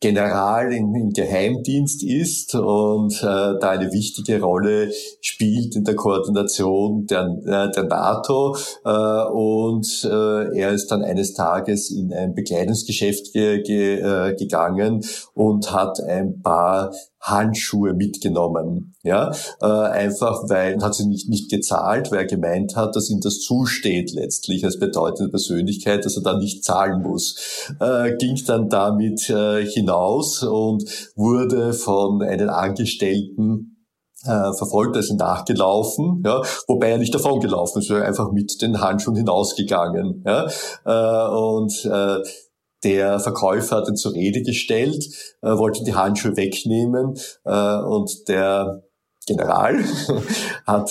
[0.00, 7.06] General im, im Geheimdienst ist und äh, da eine wichtige Rolle spielt in der Koordination
[7.06, 8.56] der, äh, der NATO.
[8.84, 8.90] Äh,
[9.30, 15.70] und äh, er ist dann eines Tages in ein Bekleidungsgeschäft ge, ge, äh, gegangen und
[15.72, 22.20] hat ein paar Handschuhe mitgenommen, ja, äh, einfach weil hat sie nicht nicht gezahlt, weil
[22.20, 26.64] er gemeint hat, dass ihm das zusteht letztlich als bedeutende Persönlichkeit, dass er dann nicht
[26.64, 29.89] zahlen muss, äh, ging dann damit äh, hinaus
[30.42, 30.84] und
[31.16, 33.86] wurde von einen Angestellten
[34.24, 38.60] äh, verfolgt, er ist nachgelaufen, ja, wobei er nicht davon gelaufen ist, er einfach mit
[38.60, 40.46] den Handschuhen hinausgegangen, ja,
[40.84, 42.18] äh, und äh,
[42.82, 45.04] der Verkäufer hat ihn zur Rede gestellt,
[45.42, 48.82] äh, wollte die Handschuhe wegnehmen äh, und der
[49.30, 49.78] General
[50.66, 50.90] hat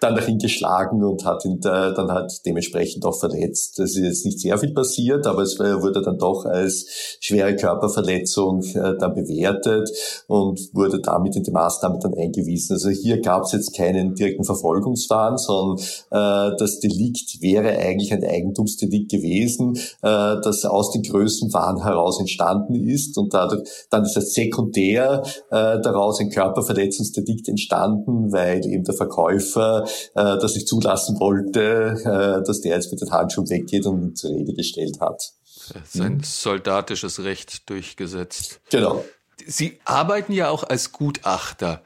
[0.00, 3.80] dann nach ihm geschlagen und hat ihn da, dann halt dementsprechend auch verletzt.
[3.80, 6.86] Es ist jetzt nicht sehr viel passiert, aber es wurde dann doch als
[7.20, 9.90] schwere Körperverletzung äh, dann bewertet
[10.28, 12.74] und wurde damit in die Maßnahme dann eingewiesen.
[12.74, 18.24] Also hier gab es jetzt keinen direkten Verfolgungswahn, sondern äh, das Delikt wäre eigentlich ein
[18.24, 24.32] Eigentumsdelikt gewesen, äh, das aus den Größenwahn heraus entstanden ist und dadurch dann ist es
[24.34, 31.96] sekundär äh, daraus ein Körperverletzungsdelikt entstanden, weil eben der Verkäufer äh, das nicht zulassen wollte,
[32.04, 35.32] äh, dass der jetzt mit den Handschuhen weggeht und ihn zur Rede gestellt hat.
[35.90, 36.22] Sein mhm.
[36.22, 38.60] soldatisches Recht durchgesetzt.
[38.70, 39.04] Genau.
[39.46, 41.82] Sie arbeiten ja auch als Gutachter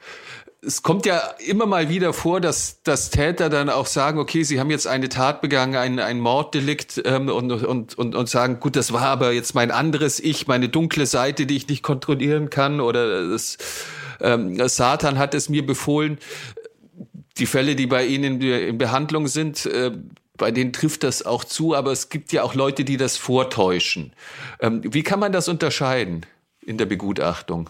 [0.61, 4.59] es kommt ja immer mal wieder vor, dass, dass Täter dann auch sagen, okay, sie
[4.59, 8.75] haben jetzt eine Tat begangen, ein, ein Morddelikt ähm, und, und, und, und sagen, gut,
[8.75, 12.81] das war aber jetzt mein anderes Ich, meine dunkle Seite, die ich nicht kontrollieren kann
[12.81, 13.57] oder das,
[14.21, 16.17] ähm, Satan hat es mir befohlen.
[17.37, 19.91] Die Fälle, die bei Ihnen in Behandlung sind, äh,
[20.37, 24.13] bei denen trifft das auch zu, aber es gibt ja auch Leute, die das vortäuschen.
[24.61, 26.25] Ähm, wie kann man das unterscheiden
[26.61, 27.69] in der Begutachtung?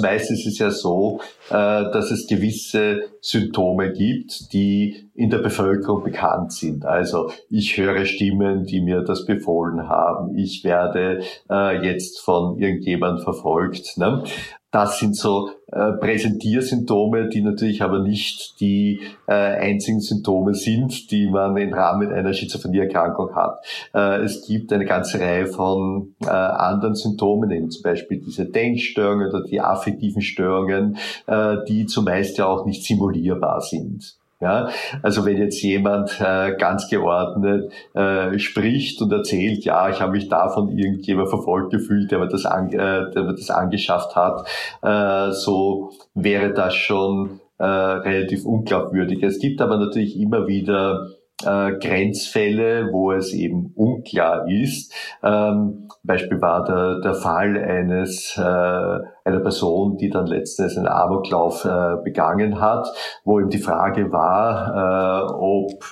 [0.00, 6.02] Meistens ist es ja so, äh, dass es gewisse Symptome gibt, die in der Bevölkerung
[6.02, 6.86] bekannt sind.
[6.86, 10.38] Also ich höre Stimmen, die mir das befohlen haben.
[10.38, 13.98] Ich werde äh, jetzt von irgendjemand verfolgt.
[13.98, 14.24] Ne?
[14.72, 21.28] Das sind so äh, Präsentiersymptome, die natürlich aber nicht die äh, einzigen Symptome sind, die
[21.28, 23.64] man im Rahmen einer Schizophrenieerkrankung hat.
[23.94, 29.28] Äh, es gibt eine ganze Reihe von äh, anderen Symptomen, eben zum Beispiel diese Denkstörungen
[29.28, 34.16] oder die affektiven Störungen, äh, die zumeist ja auch nicht simulierbar sind.
[34.42, 34.70] Ja,
[35.02, 40.28] also wenn jetzt jemand äh, ganz geordnet äh, spricht und erzählt, ja, ich habe mich
[40.28, 44.48] da von irgendjemand verfolgt gefühlt, der mir das, an, äh, der mir das angeschafft hat,
[44.82, 49.22] äh, so wäre das schon äh, relativ unglaubwürdig.
[49.22, 51.06] Es gibt aber natürlich immer wieder
[51.44, 54.92] äh, Grenzfälle, wo es eben unklar ist.
[55.22, 61.64] Ähm, Beispiel war der, der Fall eines äh, einer Person, die dann letztens einen Amoklauf
[61.64, 62.88] äh, begangen hat,
[63.24, 65.84] wo eben die Frage war, äh, ob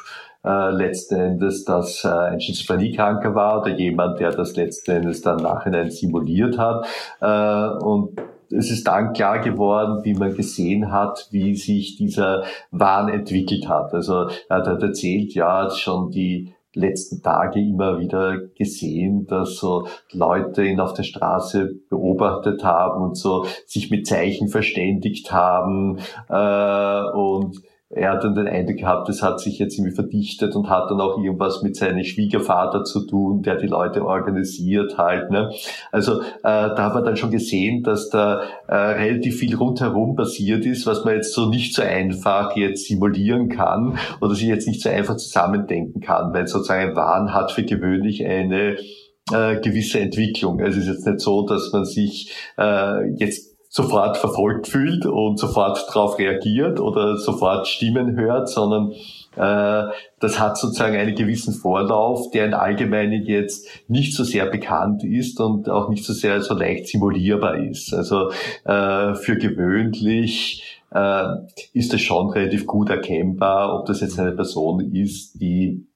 [0.44, 5.42] äh, letzten Endes das äh, ein Schizophreniekranker war oder jemand, der das letzten Endes dann
[5.42, 6.86] nachhinein simuliert hat.
[7.20, 8.18] Äh, und
[8.50, 13.94] es ist dann klar geworden, wie man gesehen hat, wie sich dieser Wahn entwickelt hat.
[13.94, 20.64] Also er hat erzählt, ja, schon die letzten Tage immer wieder gesehen, dass so Leute
[20.64, 27.60] ihn auf der Straße beobachtet haben und so sich mit Zeichen verständigt haben äh, und
[27.92, 31.00] er hat dann den Eindruck gehabt, das hat sich jetzt irgendwie verdichtet und hat dann
[31.00, 35.30] auch irgendwas mit seinem Schwiegervater zu tun, der die Leute organisiert halt.
[35.32, 35.50] Ne?
[35.90, 40.64] Also äh, da haben wir dann schon gesehen, dass da äh, relativ viel rundherum passiert
[40.66, 44.82] ist, was man jetzt so nicht so einfach jetzt simulieren kann oder sich jetzt nicht
[44.82, 48.76] so einfach zusammendenken kann, weil sozusagen ein Wahn hat für gewöhnlich eine
[49.32, 50.60] äh, gewisse Entwicklung.
[50.60, 55.38] Also es ist jetzt nicht so, dass man sich äh, jetzt sofort verfolgt fühlt und
[55.38, 58.90] sofort darauf reagiert oder sofort Stimmen hört, sondern
[59.36, 65.04] äh, das hat sozusagen einen gewissen Vorlauf, der in Allgemeinen jetzt nicht so sehr bekannt
[65.04, 67.94] ist und auch nicht so sehr so leicht simulierbar ist.
[67.94, 68.32] Also
[68.64, 71.26] äh, für gewöhnlich äh,
[71.72, 75.86] ist es schon relativ gut erkennbar, ob das jetzt eine Person ist, die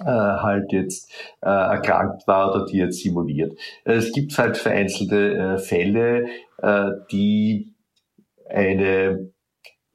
[0.00, 3.56] äh, halt jetzt äh, erkrankt war oder die jetzt simuliert.
[3.84, 6.26] Es gibt halt vereinzelte äh, Fälle,
[6.62, 7.72] äh, die
[8.48, 9.30] eine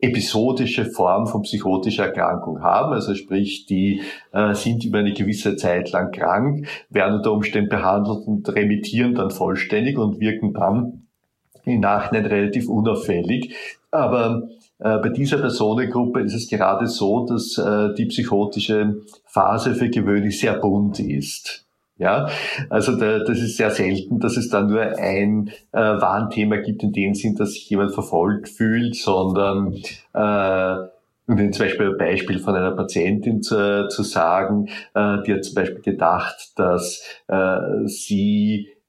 [0.02, 4.02] episodische Form von psychotischer Erkrankung haben, also sprich, die
[4.34, 9.30] äh, sind über eine gewisse Zeit lang krank, werden unter Umständen behandelt und remittieren dann
[9.30, 11.08] vollständig und wirken dann
[11.66, 13.56] im Nachhinein relativ unauffällig.
[13.92, 14.50] Aber
[14.84, 20.54] bei dieser Personengruppe ist es gerade so, dass äh, die psychotische Phase für gewöhnlich sehr
[20.54, 21.66] bunt ist.
[22.02, 22.30] Ja,
[22.70, 26.94] also da, das ist sehr selten, dass es da nur ein äh, Warnthema gibt in
[26.94, 29.76] dem Sinn, dass sich jemand verfolgt fühlt, sondern
[30.14, 30.76] äh,
[31.28, 35.54] um zum Beispiel ein Beispiel von einer Patientin zu, zu sagen, äh, die hat zum
[35.54, 38.81] Beispiel gedacht, dass äh, sie äh,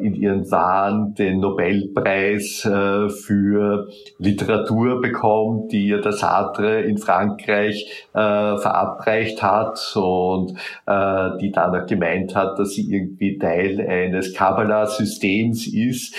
[0.00, 3.88] in ihren Wahn den Nobelpreis äh, für
[4.18, 8.18] Literatur bekommt, die ihr der Sartre in Frankreich äh,
[8.56, 10.54] verabreicht hat und
[10.86, 16.14] die dann auch gemeint hat, dass sie irgendwie Teil eines Kabbalah-Systems ist,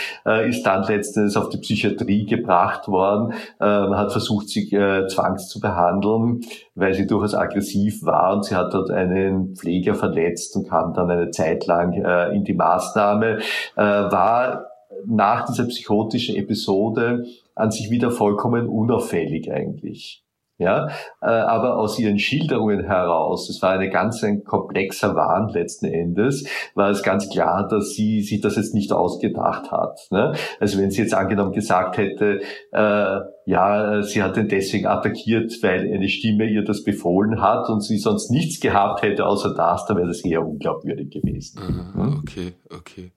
[0.48, 3.34] ist dann letztens auf die Psychiatrie gebracht worden.
[3.60, 6.42] Hat versucht, sie zwangs zu behandeln,
[6.74, 11.10] weil sie durchaus aggressiv war und sie hat dort einen Pfleger verletzt und kam dann
[11.10, 11.94] eine Zeit lang
[12.34, 13.40] in die Maßnahme Aufnahme
[13.76, 14.68] äh, war
[15.06, 20.22] nach dieser psychotischen Episode an sich wieder vollkommen unauffällig eigentlich.
[20.58, 20.88] Ja,
[21.22, 26.48] äh, aber aus ihren Schilderungen heraus, das war eine ganz ein komplexer Wahn letzten Endes,
[26.76, 30.00] war es ganz klar, dass sie sich das jetzt nicht ausgedacht hat.
[30.12, 30.32] Ne?
[30.62, 32.40] Also wenn sie jetzt angenommen gesagt hätte,
[32.72, 37.82] äh, ja, sie hat ihn deswegen attackiert, weil eine Stimme ihr das befohlen hat und
[37.82, 41.60] sie sonst nichts gehabt hätte außer das, dann wäre das eher unglaubwürdig gewesen.
[41.60, 43.12] Aha, okay, okay.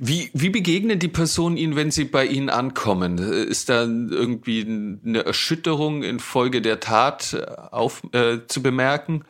[0.00, 3.18] Wie, wie begegnen die Personen Ihnen, wenn sie bei Ihnen ankommen?
[3.18, 4.66] Ist da irgendwie
[5.04, 7.36] eine Erschütterung infolge der Tat
[7.70, 9.24] auf, äh, zu bemerken?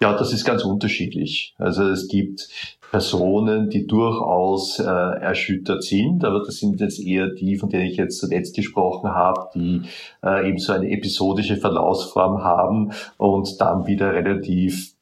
[0.00, 1.54] Ja, das ist ganz unterschiedlich.
[1.58, 2.48] Also es gibt
[2.90, 7.96] Personen, die durchaus äh, erschüttert sind, aber das sind jetzt eher die, von denen ich
[7.96, 9.82] jetzt zuletzt gesprochen habe, die
[10.24, 14.94] äh, eben so eine episodische Verlaufsform haben und dann wieder relativ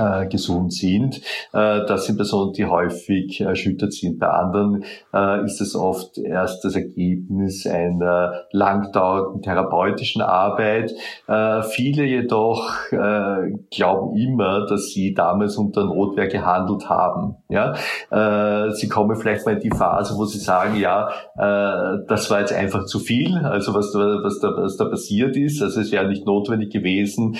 [0.00, 1.18] äh, gesund sind.
[1.52, 4.18] Äh, das sind Personen, die häufig erschüttert sind.
[4.18, 10.92] Bei anderen äh, ist es oft erst das Ergebnis einer langdauernden therapeutischen Arbeit.
[11.28, 17.36] Äh, viele jedoch äh, glauben immer, dass sie damals unter Notwehr gehandelt haben.
[17.48, 17.74] Ja?
[18.10, 22.52] Äh, sie kommen vielleicht mal in die Phase, wo sie sagen, ja, das war jetzt
[22.52, 25.62] einfach zu viel, also was, was, da, was da passiert ist.
[25.62, 27.36] Also es wäre nicht notwendig gewesen,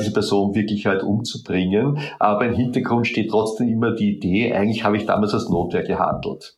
[0.00, 4.96] diese Person wirklich halt umzubringen aber im Hintergrund steht trotzdem immer die Idee, eigentlich habe
[4.96, 6.56] ich damals als Notwehr gehandelt.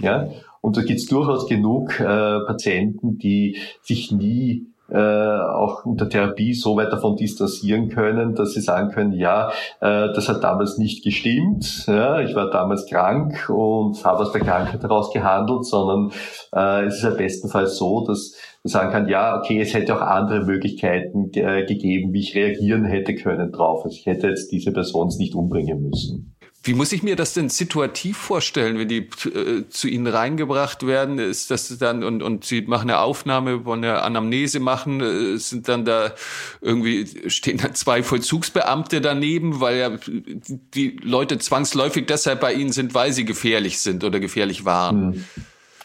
[0.00, 0.28] Ja?
[0.60, 6.54] Und da gibt es durchaus genug äh, Patienten, die sich nie äh, auch unter Therapie
[6.54, 11.02] so weit davon distanzieren können, dass sie sagen können, ja, äh, das hat damals nicht
[11.02, 16.12] gestimmt, ja, ich war damals krank und habe aus der Krankheit heraus gehandelt, sondern
[16.54, 20.02] äh, es ist ja bestenfalls so, dass man sagen kann, ja, okay, es hätte auch
[20.02, 23.84] andere Möglichkeiten äh, gegeben, wie ich reagieren hätte können drauf.
[23.84, 26.35] Also ich hätte jetzt diese Person nicht umbringen müssen.
[26.66, 31.18] Wie muss ich mir das denn situativ vorstellen, wenn die äh, zu Ihnen reingebracht werden?
[31.18, 35.68] Ist das dann und und Sie machen eine Aufnahme, wollen eine Anamnese machen, äh, sind
[35.68, 36.12] dann da
[36.60, 39.90] irgendwie stehen da zwei Vollzugsbeamte daneben, weil ja
[40.74, 45.12] die Leute zwangsläufig deshalb bei Ihnen sind, weil sie gefährlich sind oder gefährlich waren.
[45.12, 45.24] Hm.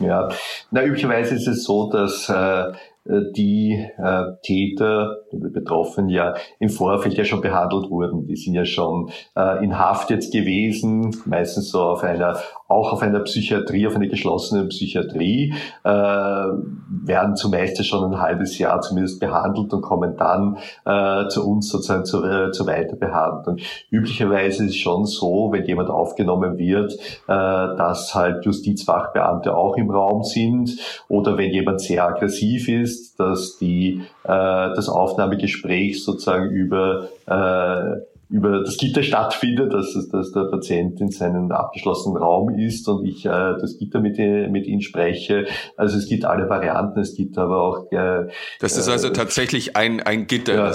[0.08, 0.30] Ja,
[0.72, 2.74] na üblicherweise ist es so, dass äh,
[3.06, 8.28] die äh, Täter, die Betroffenen ja im Vorfeld ja schon behandelt wurden.
[8.28, 12.38] Die sind ja schon äh, in Haft jetzt gewesen, meistens so auf einer,
[12.72, 15.54] auch auf einer Psychiatrie, auf einer geschlossenen Psychiatrie,
[15.84, 21.70] äh, werden zumeist schon ein halbes Jahr zumindest behandelt und kommen dann äh, zu uns
[21.70, 23.58] sozusagen zur, äh, zur Weiterbehandlung.
[23.90, 26.98] Üblicherweise ist es schon so, wenn jemand aufgenommen wird, äh,
[27.28, 34.02] dass halt Justizfachbeamte auch im Raum sind oder wenn jemand sehr aggressiv ist, dass die,
[34.24, 41.12] äh, das Aufnahmegespräch sozusagen über äh, über das Gitter stattfindet, dass, dass der Patient in
[41.12, 45.46] seinem abgeschlossenen Raum ist und ich äh, das Gitter mit, mit ihm spreche.
[45.76, 47.92] Also es gibt alle Varianten, es gibt aber auch...
[47.92, 48.30] Äh,
[48.60, 50.56] das ist also äh, tatsächlich ein, ein Gitter.
[50.56, 50.74] Ja.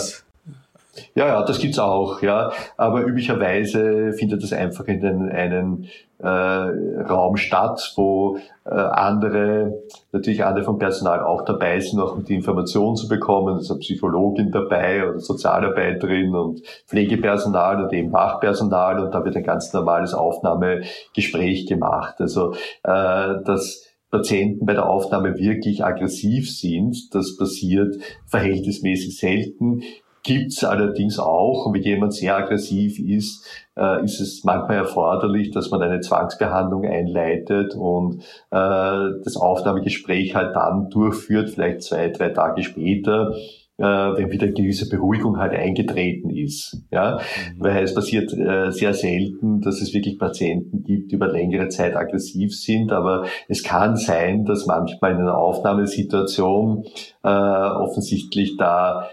[1.14, 2.52] Ja, ja, das gibt's auch, ja.
[2.76, 5.88] Aber üblicherweise findet das einfach in den, einen
[6.18, 9.82] äh, Raum statt, wo äh, andere,
[10.12, 13.56] natürlich andere vom Personal auch dabei sind, auch um die Informationen zu bekommen.
[13.56, 19.36] Es ist eine Psychologin dabei oder Sozialarbeiterin und Pflegepersonal und eben Wachpersonal und da wird
[19.36, 22.14] ein ganz normales Aufnahmegespräch gemacht.
[22.18, 27.14] Also äh, das Patienten bei der Aufnahme wirklich aggressiv sind.
[27.14, 29.82] Das passiert verhältnismäßig selten
[30.26, 31.66] gibt's allerdings auch.
[31.66, 33.46] Und wenn jemand sehr aggressiv ist,
[33.78, 40.56] äh, ist es manchmal erforderlich, dass man eine Zwangsbehandlung einleitet und äh, das Aufnahmegespräch halt
[40.56, 43.32] dann durchführt, vielleicht zwei, drei Tage später
[43.78, 46.78] äh, wenn wieder eine gewisse Beruhigung halt eingetreten ist.
[46.90, 47.18] Ja?
[47.54, 47.62] Mhm.
[47.62, 51.94] Weil es passiert äh, sehr selten, dass es wirklich Patienten gibt, die über längere Zeit
[51.94, 56.84] aggressiv sind, aber es kann sein, dass manchmal in einer Aufnahmesituation
[57.22, 59.08] äh, offensichtlich da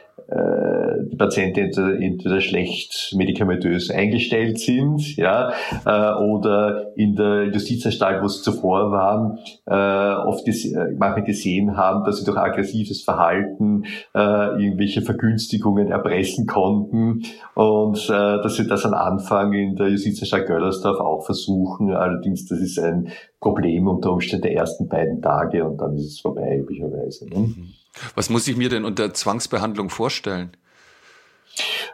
[1.14, 5.54] die Patienten entweder, entweder schlecht medikamentös eingestellt sind, ja,
[5.86, 12.04] äh, oder in der Justizanstalt, wo sie zuvor waren, äh, oft ges manchmal gesehen haben,
[12.04, 13.84] dass sie durch aggressives Verhalten
[14.16, 17.24] äh, irgendwelche Vergünstigungen erpressen konnten
[17.56, 21.92] und äh, dass sie das am Anfang in der Justizanstalt Göllersdorf auch versuchen.
[21.92, 23.10] Allerdings, das ist ein
[23.40, 27.28] Problem unter Umständen der ersten beiden Tage und dann ist es vorbei üblicherweise.
[27.30, 27.40] Ne?
[27.40, 27.68] Mhm.
[28.16, 30.56] Was muss ich mir denn unter Zwangsbehandlung vorstellen?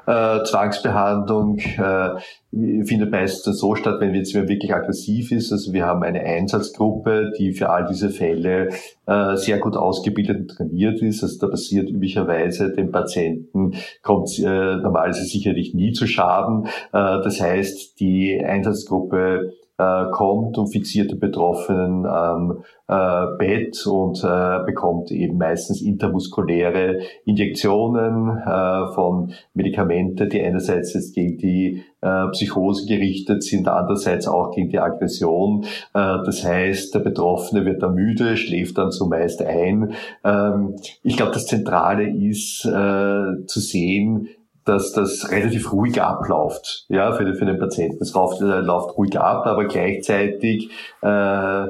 [0.06, 2.16] Äh, Zwangsbehandlung äh,
[2.86, 5.52] findet meistens so statt, wenn jetzt wirklich aggressiv ist.
[5.52, 8.70] Also wir haben eine Einsatzgruppe, die für all diese Fälle
[9.06, 11.22] äh, sehr gut ausgebildet und trainiert ist.
[11.22, 16.66] Also da passiert üblicherweise dem Patienten, kommt äh, normalerweise sicherlich nie zu Schaden.
[16.66, 24.22] Äh, das heißt, die Einsatzgruppe äh, kommt und fixiert den Betroffenen am äh, Bett und
[24.24, 32.28] äh, bekommt eben meistens intermuskuläre Injektionen äh, von Medikamente, die einerseits jetzt gegen die äh,
[32.32, 35.64] Psychose gerichtet sind, andererseits auch gegen die Aggression.
[35.94, 39.94] Äh, das heißt, der Betroffene wird dann müde, schläft dann zumeist ein.
[40.26, 44.28] Ähm, ich glaube, das Zentrale ist äh, zu sehen,
[44.70, 48.04] dass das relativ ruhig abläuft, ja, für, für den Patienten.
[48.04, 50.70] Es läuft, äh, läuft ruhig ab, aber gleichzeitig
[51.02, 51.66] äh,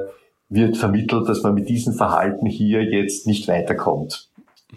[0.50, 4.28] wird vermittelt, dass man mit diesem Verhalten hier jetzt nicht weiterkommt.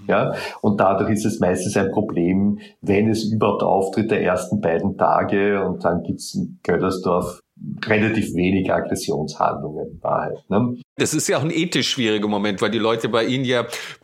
[0.07, 4.97] Ja, und dadurch ist es meistens ein Problem, wenn es überhaupt auftritt der ersten beiden
[4.97, 7.42] Tage und dann gibt's in Göllersdorf
[7.85, 10.37] relativ wenig Aggressionshandlungen in Wahrheit.
[10.49, 10.77] Ne?
[10.97, 13.61] Das ist ja auch ein ethisch schwieriger Moment, weil die Leute bei Ihnen ja,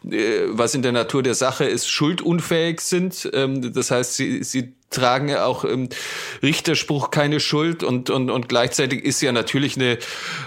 [0.09, 3.29] äh, was in der Natur der Sache ist, schuldunfähig sind.
[3.33, 5.89] Ähm, das heißt, sie, sie tragen ja auch im
[6.41, 9.97] Richterspruch keine Schuld und, und, und gleichzeitig ist ja natürlich eine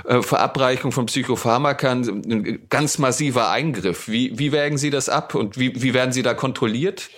[0.05, 4.09] äh, Verabreichung von Psychopharmaka ein ganz massiver Eingriff.
[4.09, 7.11] Wie, wie wägen Sie das ab und wie, wie werden Sie da kontrolliert?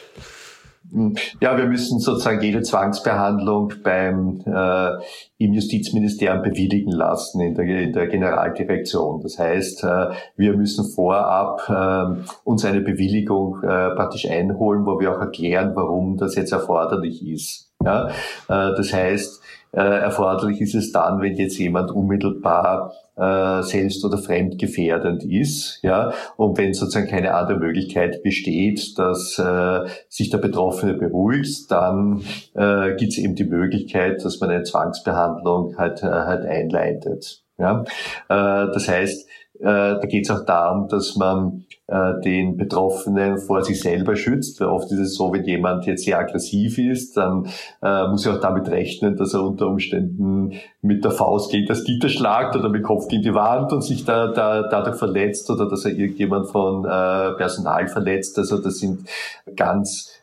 [1.40, 4.90] Ja, wir müssen sozusagen jede Zwangsbehandlung beim äh,
[5.38, 9.20] im Justizministerium bewilligen lassen in der, in der Generaldirektion.
[9.20, 10.06] Das heißt, äh,
[10.36, 16.16] wir müssen vorab äh, uns eine Bewilligung äh, praktisch einholen, wo wir auch erklären, warum
[16.16, 17.72] das jetzt erforderlich ist.
[17.82, 18.08] Ja?
[18.08, 24.18] Äh, das heißt, äh, erforderlich ist es dann, wenn jetzt jemand unmittelbar äh, selbst oder
[24.18, 30.94] fremdgefährdend ist, ja, und wenn sozusagen keine andere Möglichkeit besteht, dass äh, sich der Betroffene
[30.94, 32.22] beruhigt, dann
[32.54, 37.42] äh, gibt es eben die Möglichkeit, dass man eine Zwangsbehandlung halt, äh, halt einleitet.
[37.56, 37.82] Ja,
[38.28, 39.28] äh, das heißt,
[39.60, 44.58] da geht es auch darum, dass man äh, den Betroffenen vor sich selber schützt.
[44.58, 47.46] Weil oft ist es so, wenn jemand jetzt sehr aggressiv ist, dann
[47.82, 51.84] äh, muss er auch damit rechnen, dass er unter Umständen mit der Faust gegen das
[51.84, 55.50] Gitter schlagt oder mit dem Kopf gegen die Wand und sich da, da dadurch verletzt
[55.50, 58.38] oder dass er irgendjemand von äh, Personal verletzt.
[58.38, 59.06] Also das sind
[59.54, 60.13] ganz äh,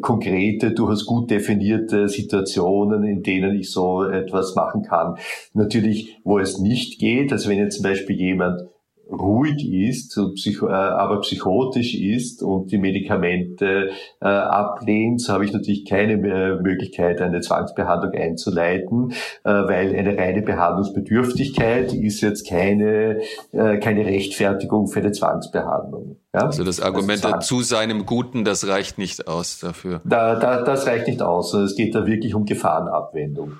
[0.00, 5.16] konkrete, durchaus gut definierte Situationen, in denen ich so etwas machen kann.
[5.54, 8.62] Natürlich, wo es nicht geht, also wenn jetzt zum Beispiel jemand
[9.10, 13.90] ruhig ist, äh, aber psychotisch ist und die Medikamente
[14.20, 19.12] äh, ablehnt, so habe ich natürlich keine Möglichkeit, eine Zwangsbehandlung einzuleiten,
[19.44, 23.20] äh, weil eine reine Behandlungsbedürftigkeit ist jetzt keine,
[23.52, 26.16] keine Rechtfertigung für eine Zwangsbehandlung.
[26.32, 26.40] Ja?
[26.40, 30.00] Also das Argument also zu seinem Guten, das reicht nicht aus dafür.
[30.04, 31.54] Da, da, das reicht nicht aus.
[31.54, 33.52] Es geht da wirklich um Gefahrenabwendung.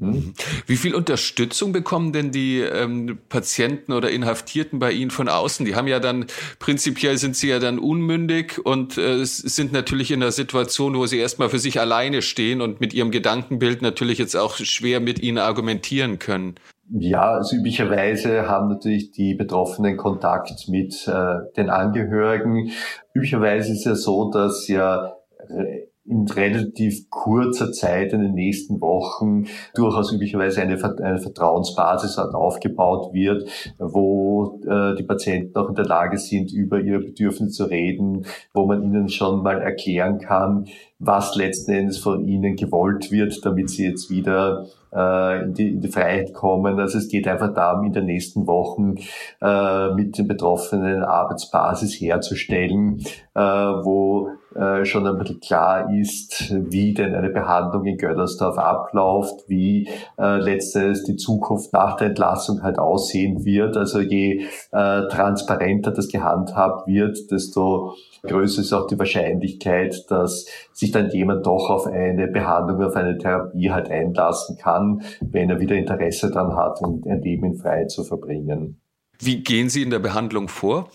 [0.00, 0.32] Hm?
[0.66, 5.66] Wie viel Unterstützung bekommen denn die ähm, Patienten oder Inhaftierten bei Ihnen von außen?
[5.66, 6.26] Die haben ja dann,
[6.60, 11.18] prinzipiell sind sie ja dann unmündig und äh, sind natürlich in einer Situation, wo sie
[11.18, 15.38] erstmal für sich alleine stehen und mit ihrem Gedankenbild natürlich jetzt auch schwer mit Ihnen
[15.38, 16.54] argumentieren können.
[16.90, 22.70] Ja, also üblicherweise haben natürlich die Betroffenen Kontakt mit äh, den Angehörigen.
[23.12, 25.16] Üblicherweise ist es ja so, dass ja
[25.48, 33.12] äh, in relativ kurzer Zeit in den nächsten Wochen durchaus üblicherweise eine, eine Vertrauensbasis aufgebaut
[33.12, 33.48] wird,
[33.78, 38.66] wo äh, die Patienten auch in der Lage sind, über ihre Bedürfnisse zu reden, wo
[38.66, 40.66] man ihnen schon mal erklären kann,
[40.98, 45.80] was letzten Endes von ihnen gewollt wird, damit sie jetzt wieder äh, in, die, in
[45.80, 46.80] die Freiheit kommen.
[46.80, 48.96] Also es geht einfach darum, in den nächsten Wochen
[49.40, 53.04] äh, mit den Betroffenen Arbeitsbasis herzustellen,
[53.34, 59.48] äh, wo äh, schon ein bisschen klar ist, wie denn eine Behandlung in Göttersdorf abläuft,
[59.48, 59.88] wie
[60.18, 63.76] äh, letztes die Zukunft nach der Entlassung halt aussehen wird.
[63.76, 67.94] Also je äh, transparenter das gehandhabt wird, desto
[68.24, 73.16] größer ist auch die Wahrscheinlichkeit, dass sich dann jemand doch auf eine Behandlung, auf eine
[73.16, 78.02] Therapie halt einlassen kann, wenn er wieder Interesse daran hat, ein Leben in Freiheit zu
[78.02, 78.80] verbringen.
[79.20, 80.88] Wie gehen Sie in der Behandlung vor?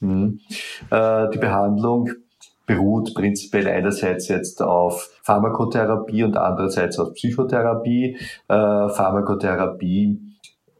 [0.00, 0.40] Hm.
[0.90, 2.10] Äh, die Behandlung
[2.66, 8.16] beruht prinzipiell einerseits jetzt auf Pharmakotherapie und andererseits auf Psychotherapie.
[8.48, 10.18] Äh, Pharmakotherapie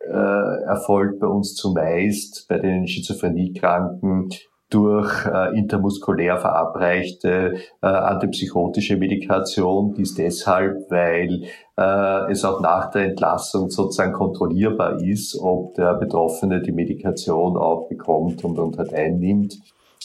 [0.00, 4.30] äh, erfolgt bei uns zumeist bei den Schizophreniekranken
[4.70, 9.94] durch äh, intermuskulär verabreichte äh, antipsychotische Medikation.
[9.94, 11.44] Dies deshalb, weil
[11.76, 17.88] äh, es auch nach der Entlassung sozusagen kontrollierbar ist, ob der Betroffene die Medikation auch
[17.88, 19.58] bekommt und, und halt einnimmt.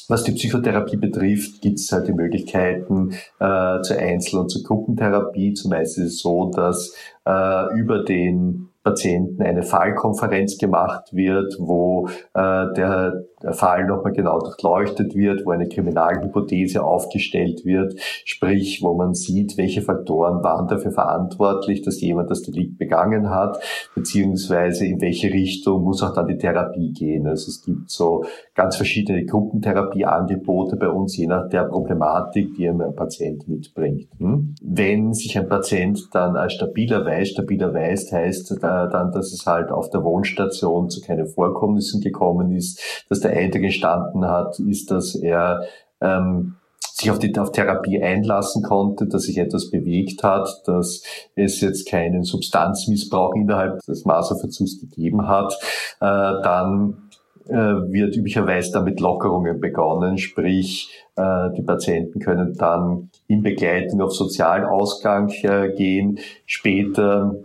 [0.10, 5.54] Was die Psychotherapie betrifft, gibt es halt die Möglichkeiten äh, zur Einzel- und zur Gruppentherapie.
[5.54, 6.96] Zumeist ist es so, dass
[7.26, 14.40] äh, über den Patienten eine Fallkonferenz gemacht wird, wo äh, der, der Fall nochmal genau
[14.40, 20.92] durchleuchtet wird, wo eine Kriminalhypothese aufgestellt wird, sprich, wo man sieht, welche Faktoren waren dafür
[20.92, 23.60] verantwortlich, dass jemand das Delikt begangen hat,
[23.96, 27.28] beziehungsweise in welche Richtung muss auch dann die Therapie gehen.
[27.28, 28.26] Also es gibt so
[28.56, 34.08] ganz verschiedene Gruppentherapieangebote bei uns, je nach der Problematik, die ein Patient mitbringt.
[34.18, 34.56] Hm?
[34.62, 39.46] Wenn sich ein Patient dann als stabiler weiß, stabiler weiß heißt, äh, dann, dass es
[39.46, 44.92] halt auf der Wohnstation zu keinen Vorkommnissen gekommen ist, dass der Eindruck entstanden hat, ist,
[44.92, 45.64] dass er
[46.02, 46.56] ähm,
[47.00, 51.04] sich auf die auf Therapie einlassen konnte, dass sich etwas bewegt hat, dass
[51.36, 55.54] es jetzt keinen Substanzmissbrauch innerhalb des Maserverzugs gegeben hat,
[56.02, 56.06] äh,
[56.44, 57.10] dann
[57.48, 64.14] äh, wird üblicherweise damit Lockerungen begonnen, sprich äh, die Patienten können dann in Begleitung auf
[64.14, 66.20] Sozialausgang äh, gehen.
[66.46, 67.36] Später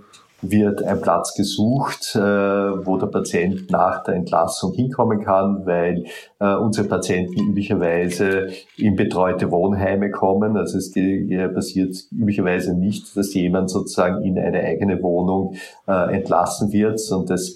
[0.50, 6.04] wird ein Platz gesucht, äh, wo der Patient nach der Entlassung hinkommen kann, weil
[6.40, 10.56] äh, unsere Patienten üblicherweise in betreute Wohnheime kommen.
[10.56, 10.92] Also es
[11.54, 15.54] passiert üblicherweise nicht, dass jemand sozusagen in eine eigene Wohnung
[15.86, 17.54] äh, entlassen wird und das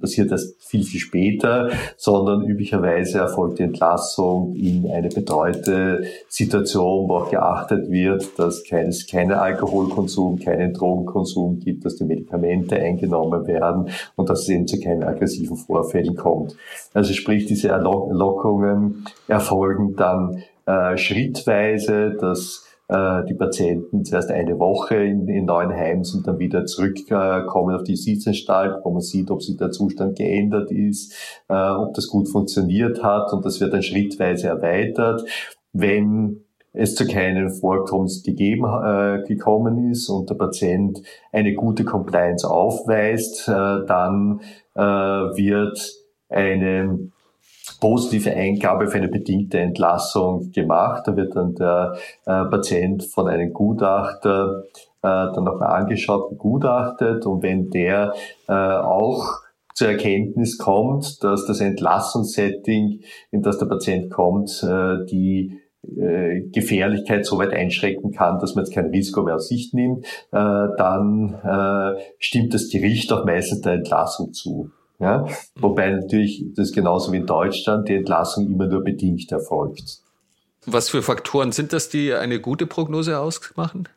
[0.00, 7.16] passiert erst viel, viel später, sondern üblicherweise erfolgt die Entlassung in eine betreute Situation, wo
[7.16, 13.90] auch geachtet wird, dass keines, keinen Alkoholkonsum, keinen Drogenkonsum gibt, dass die Medikamente eingenommen werden
[14.16, 16.56] und dass es eben zu keinen aggressiven Vorfällen kommt.
[16.92, 24.96] Also sprich, diese Lockerungen erfolgen dann äh, schrittweise, dass äh, die Patienten zuerst eine Woche
[24.96, 29.56] in, in Neuenheim sind, dann wieder zurückkommen auf die Justizanstalt, wo man sieht, ob sich
[29.56, 31.14] der Zustand geändert ist,
[31.48, 35.24] äh, ob das gut funktioniert hat und das wird dann schrittweise erweitert.
[35.72, 36.43] Wenn
[36.74, 41.00] es zu keinen Vorkommens gegeben, äh, gekommen ist und der Patient
[41.32, 44.40] eine gute Compliance aufweist, äh, dann
[44.74, 45.78] äh, wird
[46.28, 47.10] eine
[47.80, 51.04] positive Eingabe für eine bedingte Entlassung gemacht.
[51.06, 51.94] Da wird dann der
[52.26, 54.64] äh, Patient von einem Gutachter
[55.02, 58.14] äh, dann nochmal angeschaut, begutachtet und wenn der
[58.48, 59.44] äh, auch
[59.74, 63.00] zur Erkenntnis kommt, dass das Entlassungssetting,
[63.30, 65.60] in das der Patient kommt, äh, die
[65.96, 70.04] äh, Gefährlichkeit so weit einschränken kann, dass man jetzt kein Risiko mehr aus Sicht nimmt,
[70.04, 74.70] äh, dann äh, stimmt das Gericht auch meistens der Entlassung zu.
[74.98, 75.26] Ja?
[75.56, 79.98] Wobei natürlich das genauso wie in Deutschland die Entlassung immer nur bedingt erfolgt.
[80.66, 83.88] Was für Faktoren sind das, die eine gute Prognose ausmachen?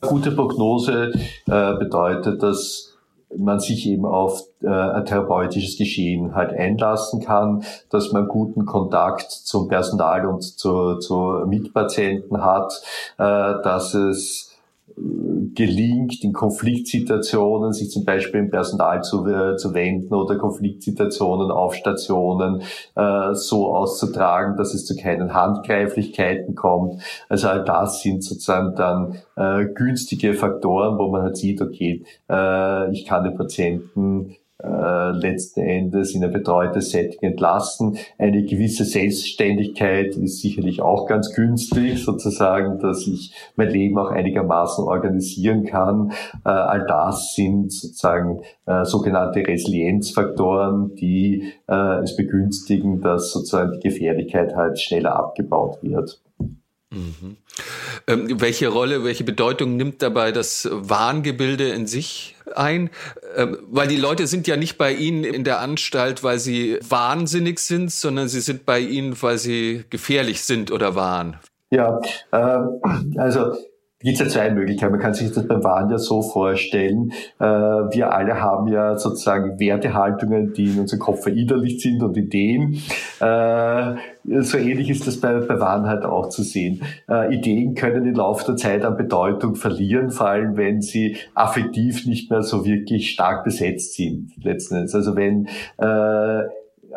[0.00, 1.12] Gute Prognose
[1.46, 2.93] äh, bedeutet, dass
[3.36, 9.30] man sich eben auf äh, ein therapeutisches Geschehen halt einlassen kann, dass man guten Kontakt
[9.30, 12.82] zum Personal und zu, zu Mitpatienten hat,
[13.18, 14.53] äh, dass es
[14.96, 21.74] gelingt, in Konfliktsituationen sich zum Beispiel im Personal zu, äh, zu wenden oder Konfliktsituationen auf
[21.74, 22.62] Stationen
[22.94, 27.02] äh, so auszutragen, dass es zu keinen Handgreiflichkeiten kommt.
[27.28, 32.92] Also all das sind sozusagen dann äh, günstige Faktoren, wo man halt sieht, okay, äh,
[32.92, 37.98] ich kann den Patienten äh, letzten Endes in ein betreutes Setting entlassen.
[38.18, 44.84] Eine gewisse Selbstständigkeit ist sicherlich auch ganz günstig, sozusagen, dass ich mein Leben auch einigermaßen
[44.84, 46.12] organisieren kann.
[46.44, 53.88] Äh, all das sind sozusagen äh, sogenannte Resilienzfaktoren, die äh, es begünstigen, dass sozusagen die
[53.88, 56.20] Gefährlichkeit halt schneller abgebaut wird.
[56.90, 57.36] Mhm.
[58.06, 62.90] Ähm, welche Rolle, welche Bedeutung nimmt dabei das Warngebilde in sich ein?
[63.36, 67.58] Ähm, weil die Leute sind ja nicht bei Ihnen in der Anstalt, weil sie wahnsinnig
[67.58, 71.38] sind, sondern sie sind bei Ihnen, weil sie gefährlich sind oder waren.
[71.70, 72.00] Ja,
[72.32, 72.58] äh,
[73.18, 73.56] also
[74.04, 74.92] gibt es ja zwei Möglichkeiten.
[74.92, 77.12] Man kann sich das beim Wahn ja so vorstellen.
[77.40, 82.82] Äh, wir alle haben ja sozusagen Wertehaltungen, die in unserem Kopf verinnerlicht sind und Ideen.
[83.20, 83.94] Äh,
[84.40, 86.82] so ähnlich ist das bei, bei Wahn halt auch zu sehen.
[87.08, 92.06] Äh, Ideen können im Laufe der Zeit an Bedeutung verlieren, vor allem wenn sie affektiv
[92.06, 94.94] nicht mehr so wirklich stark besetzt sind, letzten Endes.
[94.94, 95.48] Also wenn
[95.78, 96.42] äh,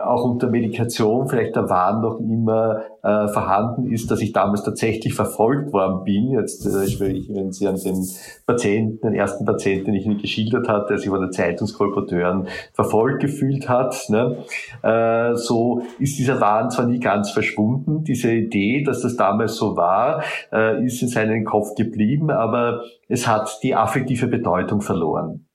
[0.03, 5.13] auch unter Medikation vielleicht der Wahn noch immer äh, vorhanden ist, dass ich damals tatsächlich
[5.13, 6.31] verfolgt worden bin.
[6.31, 8.05] Jetzt, äh, wenn Sie an den
[8.45, 13.21] Patienten, den ersten Patienten, den ich Ihnen geschildert hatte, der sich von den Zeitungskolporteuren verfolgt
[13.21, 14.43] gefühlt hat, ne?
[14.83, 18.03] äh, so ist dieser Wahn zwar nie ganz verschwunden.
[18.03, 23.27] Diese Idee, dass das damals so war, äh, ist in seinem Kopf geblieben, aber es
[23.27, 25.46] hat die affektive Bedeutung verloren.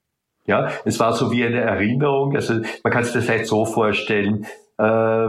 [0.47, 2.35] Ja, es war so wie eine Erinnerung.
[2.35, 4.47] Also man kann sich das vielleicht so vorstellen.
[4.79, 5.29] Äh,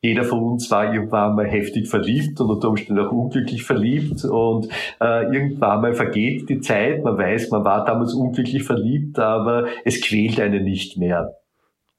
[0.00, 4.68] jeder von uns war irgendwann mal heftig verliebt und unter Umständen auch unglücklich verliebt und
[5.00, 7.02] äh, irgendwann mal vergeht die Zeit.
[7.02, 11.34] Man weiß, man war damals unglücklich verliebt, aber es quält einen nicht mehr.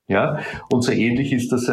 [0.07, 0.39] Ja,
[0.69, 1.71] und so ähnlich ist das äh,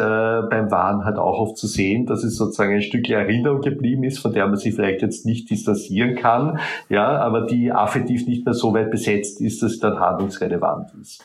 [0.49, 4.17] beim Wahn halt auch oft zu sehen, dass es sozusagen ein Stück Erinnerung geblieben ist,
[4.17, 6.59] von der man sich vielleicht jetzt nicht distanzieren kann,
[6.89, 11.23] ja, aber die affektiv nicht mehr so weit besetzt ist, dass es dann handlungsrelevant ist.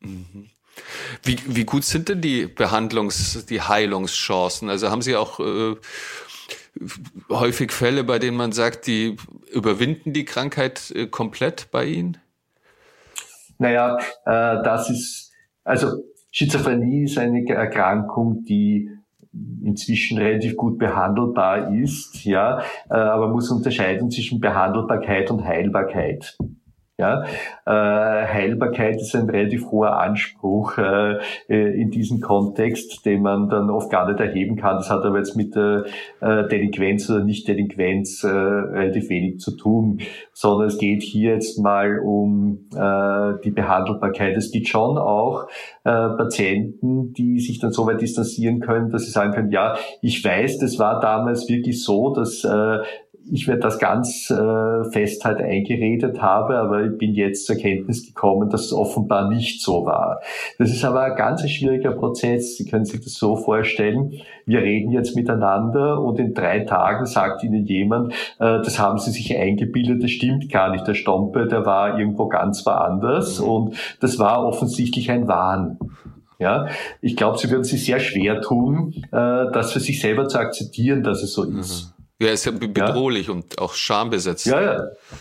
[0.00, 0.50] Mhm.
[1.22, 4.70] Wie, wie gut sind denn die Behandlungs-, die Heilungschancen?
[4.70, 5.76] Also haben Sie auch äh,
[7.30, 9.16] häufig Fälle, bei denen man sagt, die
[9.52, 12.18] überwinden die Krankheit äh, komplett bei Ihnen?
[13.58, 15.32] Naja, äh, das ist,
[15.62, 16.02] also
[16.36, 18.90] Schizophrenie ist eine Erkrankung, die
[19.62, 22.58] inzwischen relativ gut behandelbar ist, ja,
[22.90, 26.36] äh, aber muss unterscheiden zwischen Behandelbarkeit und Heilbarkeit.
[26.96, 27.24] Ja,
[27.66, 31.18] äh, Heilbarkeit ist ein relativ hoher Anspruch äh,
[31.48, 34.76] äh, in diesem Kontext, den man dann oft gar nicht erheben kann.
[34.76, 35.86] Das hat aber jetzt mit der
[36.20, 41.98] äh, Delinquenz oder Nicht-Delinquenz äh, relativ wenig zu tun, sondern es geht hier jetzt mal
[41.98, 44.36] um äh, die Behandelbarkeit.
[44.36, 45.48] Es gibt schon auch
[45.82, 50.24] äh, Patienten, die sich dann so weit distanzieren können, dass sie sagen können, ja, ich
[50.24, 52.78] weiß, das war damals wirklich so, dass äh,
[53.30, 58.06] ich mir das ganz äh, fest halt eingeredet habe, aber ich bin jetzt zur Kenntnis
[58.06, 60.20] gekommen, dass es offenbar nicht so war.
[60.58, 62.56] Das ist aber ein ganz schwieriger Prozess.
[62.56, 64.20] Sie können sich das so vorstellen.
[64.46, 69.10] Wir reden jetzt miteinander und in drei Tagen sagt Ihnen jemand, äh, das haben Sie
[69.10, 70.86] sich eingebildet, das stimmt gar nicht.
[70.86, 73.48] Der Stompe, der war irgendwo ganz woanders mhm.
[73.48, 75.78] und das war offensichtlich ein Wahn.
[76.38, 76.66] Ja,
[77.00, 81.02] ich glaube, Sie würden sich sehr schwer tun, äh, das für sich selber zu akzeptieren,
[81.02, 81.86] dass es so ist.
[81.86, 81.93] Mhm.
[82.20, 83.34] Ja, es ist bedrohlich ja.
[83.34, 84.46] und auch schambesetzt.
[84.46, 84.72] Ja, ja.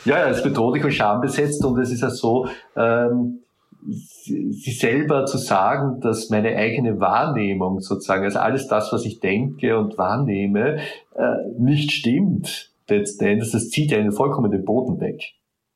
[0.06, 3.40] Ja, ja, es ist bedrohlich und schambesetzt und es ist ja so, ähm,
[3.86, 9.78] sie selber zu sagen, dass meine eigene Wahrnehmung sozusagen, also alles das, was ich denke
[9.78, 10.80] und wahrnehme,
[11.16, 15.34] äh, nicht stimmt, letzten Endes, das zieht einen vollkommen den Boden weg.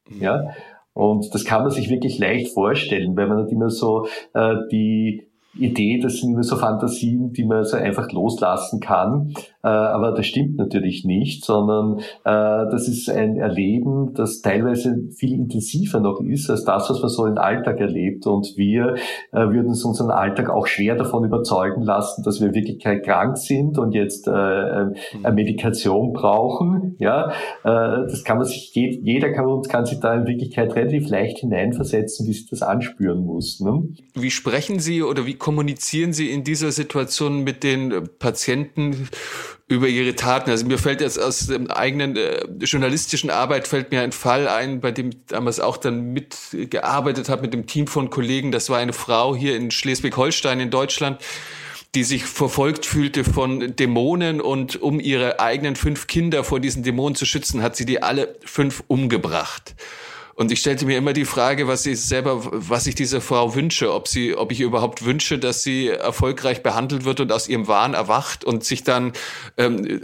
[0.09, 0.21] Mhm.
[0.21, 0.43] Ja.
[0.93, 5.27] Und das kann man sich wirklich leicht vorstellen, weil man nicht immer so äh, die
[5.59, 9.33] Idee, das sind immer so Fantasien, die man so einfach loslassen kann.
[9.63, 12.03] Äh, aber das stimmt natürlich nicht, sondern äh,
[12.71, 17.25] das ist ein Erleben, das teilweise viel intensiver noch ist als das, was man so
[17.25, 18.27] im Alltag erlebt.
[18.27, 18.95] Und wir
[19.31, 23.77] äh, würden uns unseren Alltag auch schwer davon überzeugen lassen, dass wir wirklich krank sind
[23.77, 24.93] und jetzt eine
[25.33, 26.95] Medikation brauchen.
[26.99, 27.31] Ja,
[27.63, 32.33] das kann man sich, jeder kann, kann sich da in Wirklichkeit relativ leicht hineinversetzen, wie
[32.33, 33.59] sich das anspüren muss.
[33.59, 33.87] Ne?
[34.15, 39.07] Wie sprechen Sie oder wie kommunizieren Sie in dieser Situation mit den Patienten
[39.67, 40.49] über ihre Taten?
[40.49, 44.79] Also mir fällt jetzt aus dem eigenen äh, journalistischen Arbeit fällt mir ein Fall ein,
[44.79, 48.51] bei dem ich damals auch dann mitgearbeitet habe mit dem Team von Kollegen.
[48.51, 51.21] Das war eine Frau hier in Schleswig-Holstein in Deutschland,
[51.95, 57.15] die sich verfolgt fühlte von Dämonen und um ihre eigenen fünf Kinder vor diesen Dämonen
[57.15, 59.75] zu schützen, hat sie die alle fünf umgebracht.
[60.37, 63.91] Und ich stellte mir immer die Frage, was ich selber, was ich dieser Frau wünsche,
[63.91, 67.95] ob sie, ob ich überhaupt wünsche, dass sie erfolgreich behandelt wird und aus ihrem Wahn
[67.95, 69.13] erwacht und sich dann
[69.57, 69.99] ähm,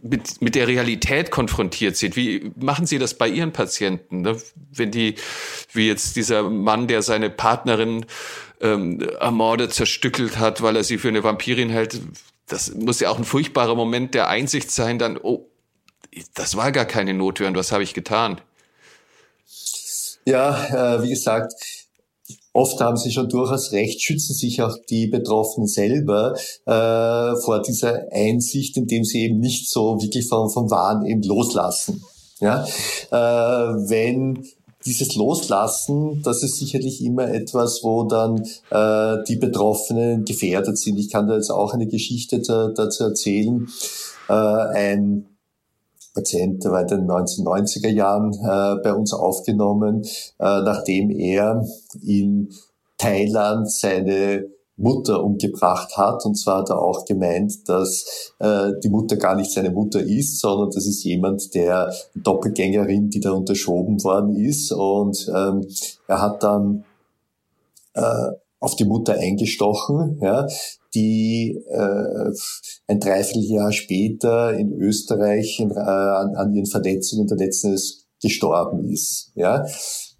[0.00, 2.16] mit, mit der Realität konfrontiert sieht.
[2.16, 4.22] Wie machen Sie das bei Ihren Patienten?
[4.22, 4.40] Ne?
[4.72, 5.16] Wenn die,
[5.74, 8.06] wie jetzt dieser Mann, der seine Partnerin
[8.62, 12.00] ähm, ermordet, zerstückelt hat, weil er sie für eine Vampirin hält,
[12.46, 15.50] das muss ja auch ein furchtbarer Moment der Einsicht sein, dann, oh,
[16.32, 18.40] das war gar keine Notwehr und was habe ich getan?
[20.26, 21.54] Ja, äh, wie gesagt,
[22.52, 26.34] oft haben Sie schon durchaus recht, schützen sich auch die Betroffenen selber
[26.66, 32.02] äh, vor dieser Einsicht, indem sie eben nicht so wirklich vom, vom Wahn eben loslassen.
[32.40, 32.64] Ja?
[33.10, 34.46] Äh, wenn
[34.86, 40.98] dieses Loslassen, das ist sicherlich immer etwas, wo dann äh, die Betroffenen gefährdet sind.
[40.98, 43.66] Ich kann da jetzt auch eine Geschichte da, dazu erzählen.
[44.28, 45.33] Äh, ein
[46.14, 50.02] Patient, war in den 1990er Jahren äh, bei uns aufgenommen,
[50.38, 51.66] äh, nachdem er
[52.02, 52.50] in
[52.96, 54.46] Thailand seine
[54.76, 56.24] Mutter umgebracht hat.
[56.24, 60.40] Und zwar hat er auch gemeint, dass äh, die Mutter gar nicht seine Mutter ist,
[60.40, 64.72] sondern das ist jemand, der Doppelgängerin, die da unterschoben worden ist.
[64.72, 65.66] Und ähm,
[66.08, 66.84] er hat dann
[67.94, 70.46] äh, auf die Mutter eingestochen, ja,
[70.94, 72.32] die äh,
[72.86, 77.76] ein Dreivierteljahr später in Österreich in, äh, an, an ihren Verletzungen der letzten
[78.20, 79.32] gestorben ist.
[79.34, 79.64] Ja.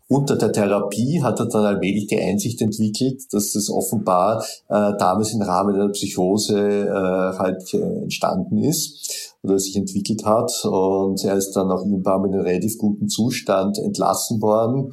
[0.06, 5.32] Unter der Therapie hat er dann allmählich die Einsicht entwickelt, dass das offenbar äh, damals
[5.32, 10.52] im Rahmen einer Psychose äh, halt äh, entstanden ist oder sich entwickelt hat.
[10.64, 14.92] Und er ist dann auch irgendwann in einem relativ guten Zustand entlassen worden,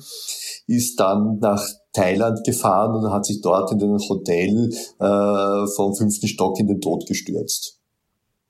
[0.66, 4.70] ist dann nach Thailand gefahren und hat sich dort in einem Hotel
[5.00, 7.80] äh, vom fünften Stock in den Tod gestürzt.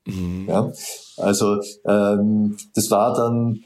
[0.05, 0.47] Mhm.
[0.47, 0.71] Ja,
[1.17, 3.61] also ähm, das war dann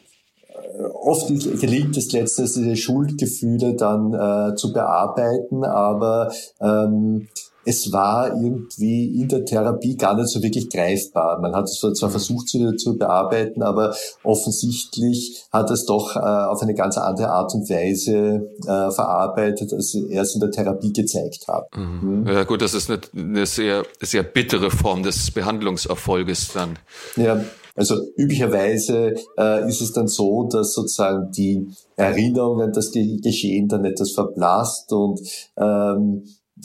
[0.50, 7.28] äh, oft gelingt es letztens, diese Schuldgefühle dann äh, zu bearbeiten, aber ähm,
[7.66, 11.40] es war irgendwie in der Therapie gar nicht so wirklich greifbar.
[11.42, 16.62] Man hat es zwar versucht zu, zu bearbeiten, aber offensichtlich hat es doch äh, auf
[16.62, 21.48] eine ganz andere Art und Weise äh, verarbeitet, als er es in der Therapie gezeigt
[21.48, 21.66] hat.
[21.76, 22.06] Mhm.
[22.06, 22.28] Mhm.
[22.28, 26.78] Ja gut, das ist eine, eine sehr, sehr bittere Form des Behandlungserfolges dann.
[27.16, 27.44] Ja,
[27.76, 33.84] also üblicherweise äh, ist es dann so, dass sozusagen die Erinnerung an das Geschehen dann
[33.86, 35.20] etwas verblasst und
[35.58, 36.24] ähm,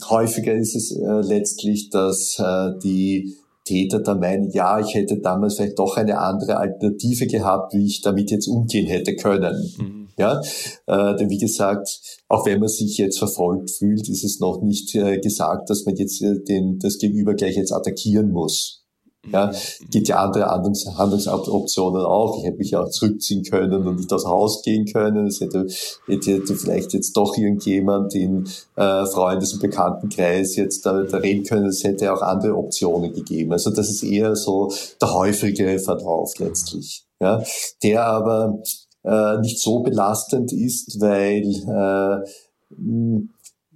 [0.08, 5.56] Häufiger ist es äh, letztlich, dass äh, die Täter dann meinen, ja, ich hätte damals
[5.56, 9.72] vielleicht doch eine andere Alternative gehabt, wie ich damit jetzt umgehen hätte können.
[9.78, 10.08] Mhm.
[10.18, 10.40] Ja,
[10.86, 11.88] äh, denn wie gesagt,
[12.28, 15.96] auch wenn man sich jetzt verfolgt fühlt, ist es noch nicht äh, gesagt, dass man
[15.96, 18.79] jetzt äh, den, das Gegenüber gleich jetzt attackieren muss.
[19.28, 19.90] Ja, mhm.
[19.90, 22.38] gibt ja andere Handlungsoptionen auch.
[22.38, 25.26] Ich hätte mich ja auch zurückziehen können und nicht aus Haus gehen können.
[25.26, 25.66] Es hätte,
[26.06, 31.66] hätte vielleicht jetzt doch irgendjemand in äh, Freundes- und Bekanntenkreis jetzt da, da reden können.
[31.66, 33.52] Es hätte auch andere Optionen gegeben.
[33.52, 37.04] Also das ist eher so der häufige Verlauf letztlich.
[37.20, 37.42] Ja,
[37.82, 38.62] der aber
[39.04, 42.26] äh, nicht so belastend ist, weil äh,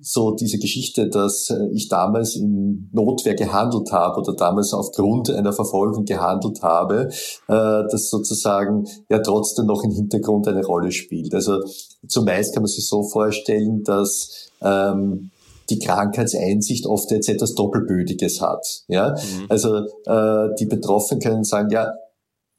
[0.04, 5.52] so diese Geschichte, dass äh, ich damals in Notwehr gehandelt habe oder damals aufgrund einer
[5.52, 7.08] Verfolgung gehandelt habe,
[7.48, 11.34] äh, das sozusagen ja trotzdem noch im Hintergrund eine Rolle spielt.
[11.34, 11.62] Also
[12.06, 15.30] zumeist kann man sich so vorstellen, dass ähm,
[15.70, 18.84] die Krankheitseinsicht oft jetzt etwas Doppelbödiges hat.
[18.88, 19.46] Ja, mhm.
[19.48, 21.94] also äh, die Betroffenen können sagen, ja,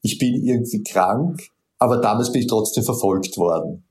[0.02, 1.40] ich bin irgendwie krank,
[1.78, 3.85] aber damals bin ich trotzdem verfolgt worden.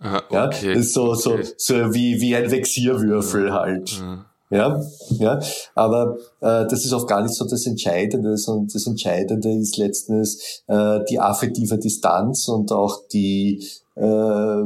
[0.00, 0.74] Aha, okay.
[0.74, 1.46] Ja, so, so, okay.
[1.56, 3.90] so wie, wie ein Vexierwürfel halt.
[3.98, 4.24] Ja.
[4.50, 4.80] Ja,
[5.10, 5.40] ja,
[5.74, 10.62] aber äh, das ist auch gar nicht so das Entscheidende, sondern das Entscheidende ist letztens
[10.68, 13.62] äh, die affektive Distanz und auch die
[13.94, 14.62] äh,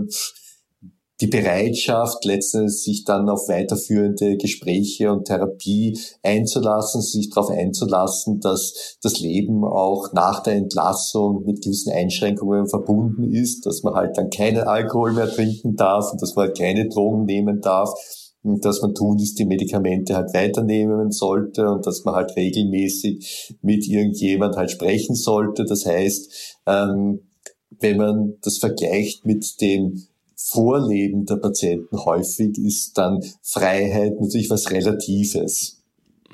[1.22, 8.98] die Bereitschaft, letztens sich dann auf weiterführende Gespräche und Therapie einzulassen, sich darauf einzulassen, dass
[9.02, 14.30] das Leben auch nach der Entlassung mit gewissen Einschränkungen verbunden ist, dass man halt dann
[14.30, 17.94] keinen Alkohol mehr trinken darf und dass man halt keine Drogen nehmen darf
[18.42, 23.54] und dass man tun ist, die Medikamente halt weiternehmen sollte und dass man halt regelmäßig
[23.62, 25.64] mit irgendjemand halt sprechen sollte.
[25.64, 27.20] Das heißt, ähm,
[27.78, 30.02] wenn man das vergleicht mit dem
[30.44, 35.82] Vorleben der Patienten häufig, ist dann Freiheit natürlich was Relatives.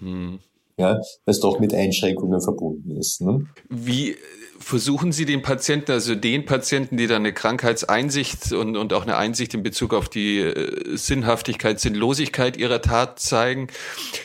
[0.01, 0.41] Mhm.
[0.79, 3.21] Ja, es doch mit Einschränkungen verbunden ist.
[3.21, 3.47] Ne?
[3.69, 4.15] Wie
[4.61, 9.17] versuchen Sie den Patienten, also den Patienten, die dann eine Krankheitseinsicht und, und auch eine
[9.17, 13.69] Einsicht in Bezug auf die äh, Sinnhaftigkeit, Sinnlosigkeit ihrer Tat zeigen,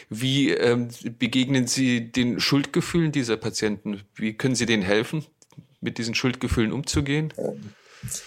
[0.10, 4.02] wie ähm, begegnen Sie den Schuldgefühlen dieser Patienten?
[4.16, 5.26] Wie können Sie denen helfen,
[5.82, 7.34] mit diesen Schuldgefühlen umzugehen?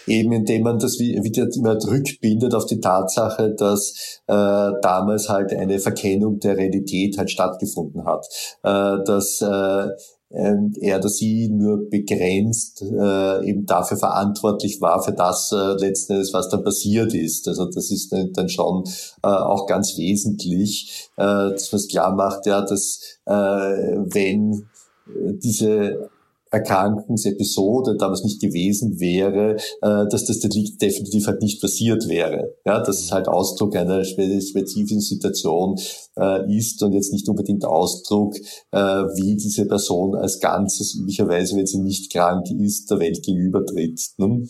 [0.07, 5.79] Eben indem man das wieder immer rückbindet auf die Tatsache, dass äh, damals halt eine
[5.79, 8.27] Verkennung der Realität halt stattgefunden hat.
[8.63, 9.89] Äh, dass äh,
[10.31, 16.15] ähm, er oder sie nur begrenzt äh, eben dafür verantwortlich war, für das äh, letzten
[16.15, 17.47] Endes, was dann passiert ist.
[17.47, 18.85] Also das ist dann schon
[19.23, 24.69] äh, auch ganz wesentlich, äh, dass man es klar macht, ja, dass äh, wenn
[25.07, 26.11] diese
[26.51, 32.55] Erkrankungsepisode damals nicht gewesen wäre, äh, dass das Delikt definitiv halt nicht passiert wäre.
[32.65, 35.77] Ja, dass es halt Ausdruck einer spezifischen Situation
[36.17, 38.37] äh, ist und jetzt nicht unbedingt Ausdruck,
[38.71, 44.01] äh, wie diese Person als Ganzes üblicherweise, wenn sie nicht krank ist, der Welt gegenübertritt.
[44.19, 44.47] Ne?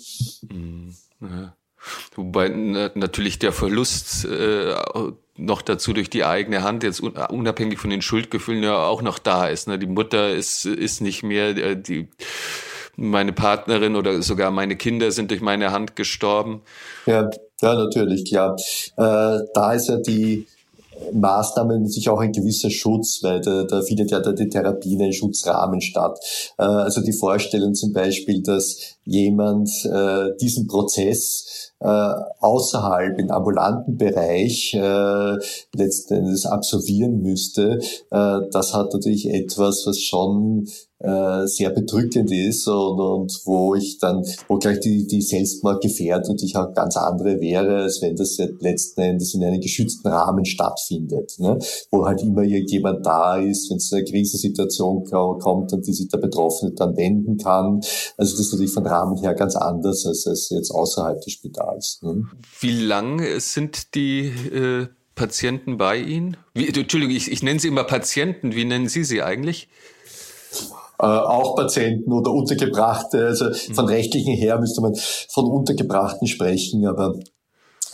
[0.51, 0.95] Mhm.
[1.21, 1.57] Ja.
[2.15, 2.49] Wobei
[2.95, 4.75] natürlich der Verlust äh,
[5.37, 9.49] noch dazu durch die eigene Hand, jetzt unabhängig von den Schuldgefühlen, ja auch noch da
[9.49, 9.69] ist.
[9.69, 9.79] Ne?
[9.79, 12.09] Die Mutter ist, ist nicht mehr, äh, die,
[12.97, 16.63] meine Partnerin oder sogar meine Kinder sind durch meine Hand gestorben.
[17.07, 17.31] Ja,
[17.61, 18.57] ja natürlich, klar.
[18.97, 20.47] Äh, da ist ja die
[21.13, 25.13] Maßnahme natürlich auch ein gewisser Schutz, weil da, da findet ja die Therapie in einem
[25.13, 26.19] Schutzrahmen statt.
[26.59, 33.97] Äh, also die Vorstellung zum Beispiel, dass jemand äh, diesen Prozess äh, außerhalb im ambulanten
[33.97, 35.37] Bereich äh,
[35.75, 40.67] letztendlich absolvieren müsste, äh, das hat natürlich etwas, was schon
[40.99, 46.57] äh, sehr bedrückend ist und, und wo ich dann, wo gleich die, die Selbstmordgefährdung natürlich
[46.57, 51.59] auch ganz andere wäre, als wenn das letzten Endes in einem geschützten Rahmen stattfindet, ne?
[51.91, 56.09] wo halt immer irgendjemand da ist, wenn es zu einer Krisensituation kommt und die sich
[56.09, 57.81] der Betroffene dann wenden kann.
[58.17, 62.01] Also das ist natürlich von Rahmen her ganz anders als, als jetzt außerhalb des Spitals.
[62.03, 62.25] Ne?
[62.61, 66.37] Wie lang sind die äh, Patienten bei Ihnen?
[66.55, 68.55] Wie, Entschuldigung, ich, ich nenne sie immer Patienten.
[68.55, 69.69] Wie nennen Sie sie eigentlich?
[70.99, 73.27] Äh, auch Patienten oder Untergebrachte.
[73.27, 73.91] Also von mhm.
[73.91, 77.19] rechtlichen her müsste man von Untergebrachten sprechen, aber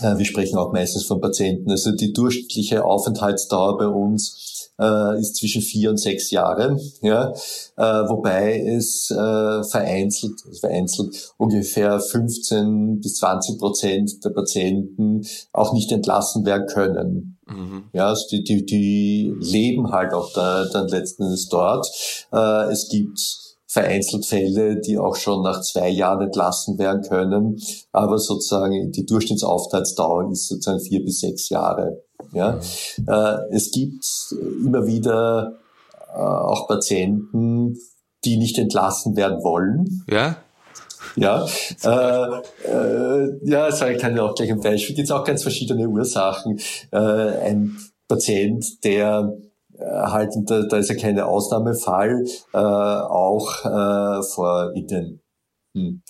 [0.00, 1.70] äh, wir sprechen auch meistens von Patienten.
[1.70, 7.32] Also die durchschnittliche Aufenthaltsdauer bei uns äh, ist zwischen vier und sechs Jahre, ja,
[7.76, 15.92] äh, wobei es äh, vereinzelt, vereinzelt ungefähr 15 bis 20 Prozent der Patienten auch nicht
[15.92, 17.38] entlassen werden können.
[17.46, 17.84] Mhm.
[17.92, 21.86] Ja, also die, die, die leben halt auch da, dann letzten Endes dort.
[22.32, 23.18] Äh, es gibt
[23.72, 27.58] vereinzelt Fälle, die auch schon nach zwei Jahren entlassen werden können.
[27.90, 32.02] Aber sozusagen die Durchschnittsaufenthaltsdauer ist sozusagen vier bis sechs Jahre.
[32.32, 33.08] Ja, mhm.
[33.08, 34.04] äh, es gibt
[34.64, 35.58] immer wieder
[36.12, 37.78] äh, auch Patienten,
[38.24, 40.04] die nicht entlassen werden wollen.
[40.08, 40.36] Ja.
[41.16, 41.46] Ja,
[41.84, 44.96] äh, äh, ja, sage ich kann ja auch gleich ein Beispiel.
[44.96, 46.58] Gibt auch ganz verschiedene Ursachen.
[46.90, 47.76] Äh, ein
[48.08, 49.36] Patient, der
[49.76, 52.24] äh, halt, da, da ist ja keine Ausnahmefall,
[52.54, 55.20] äh, auch äh, vor in den,
[55.74, 56.02] hm,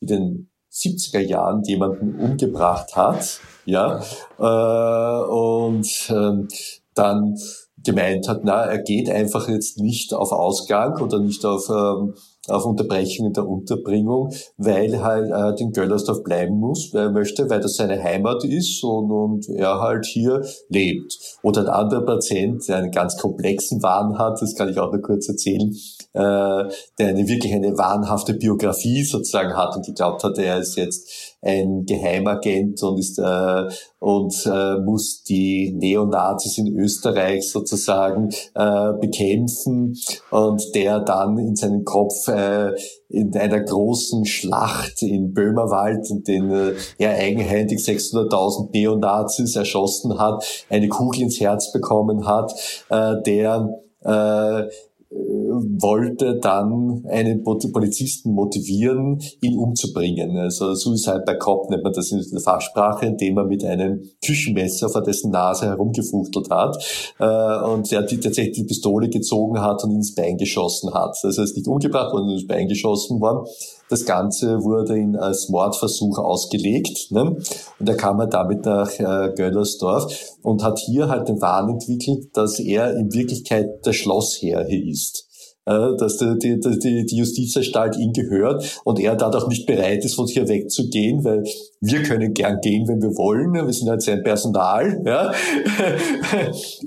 [0.00, 4.00] in den 70er Jahren jemanden umgebracht hat, ja,
[4.38, 6.46] äh, und äh,
[6.94, 7.36] dann
[7.84, 12.14] gemeint hat, na, er geht einfach jetzt nicht auf Ausgang oder nicht auf ähm,
[12.48, 17.48] auf Unterbrechung in der Unterbringung, weil halt äh, in Göllersdorf bleiben muss, weil er möchte,
[17.50, 21.18] weil das seine Heimat ist und, und er halt hier lebt.
[21.42, 25.02] Oder ein anderer Patient, der einen ganz komplexen Wahn hat, das kann ich auch noch
[25.02, 25.74] kurz erzählen,
[26.16, 31.36] äh, der eine wirklich eine wahnhafte Biografie sozusagen hat und geglaubt hat, er ist jetzt
[31.42, 39.96] ein Geheimagent und ist äh, und äh, muss die Neonazis in Österreich sozusagen äh, bekämpfen.
[40.30, 42.72] Und der dann in seinem Kopf äh,
[43.08, 50.44] in einer großen Schlacht in Böhmerwald, in den äh, er eigenhändig 600.000 Neonazis erschossen hat,
[50.68, 52.52] eine Kugel ins Herz bekommen hat,
[52.90, 53.68] äh, der
[54.04, 54.64] äh,
[55.10, 60.36] wollte dann einen Polizisten motivieren, ihn umzubringen.
[60.36, 64.88] Also Suicide by Cop nennt man das in der Fachsprache, indem er mit einem Küchenmesser
[64.88, 66.76] vor dessen Nase herumgefuchtelt hat
[67.18, 71.16] äh, und er die tatsächlich die Pistole gezogen hat und ins Bein geschossen hat.
[71.22, 73.46] Also er ist nicht umgebracht worden, ins Bein geschossen worden.
[73.88, 77.10] Das Ganze wurde ihn als Mordversuch ausgelegt.
[77.10, 77.36] Ne?
[77.78, 80.12] Und er kam halt damit nach äh, Göllersdorf
[80.42, 85.26] und hat hier halt den Wahn entwickelt, dass er in Wirklichkeit der Schlossherr hier ist
[85.66, 90.48] dass die, die, die, Justizanstalt ihm gehört und er dadurch nicht bereit ist, von hier
[90.48, 91.42] wegzugehen, weil
[91.80, 93.52] wir können gern gehen, wenn wir wollen.
[93.52, 95.02] Wir sind halt sein Personal.
[95.04, 95.32] Ja?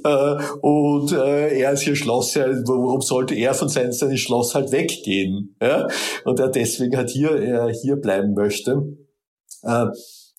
[0.04, 2.36] Äh, und äh, er ist hier Schloss.
[2.36, 5.56] Warum sollte er von seinem, seinem Schloss halt weggehen?
[5.62, 5.88] Ja?
[6.24, 8.84] Und er deswegen halt hier, er hier bleiben möchte.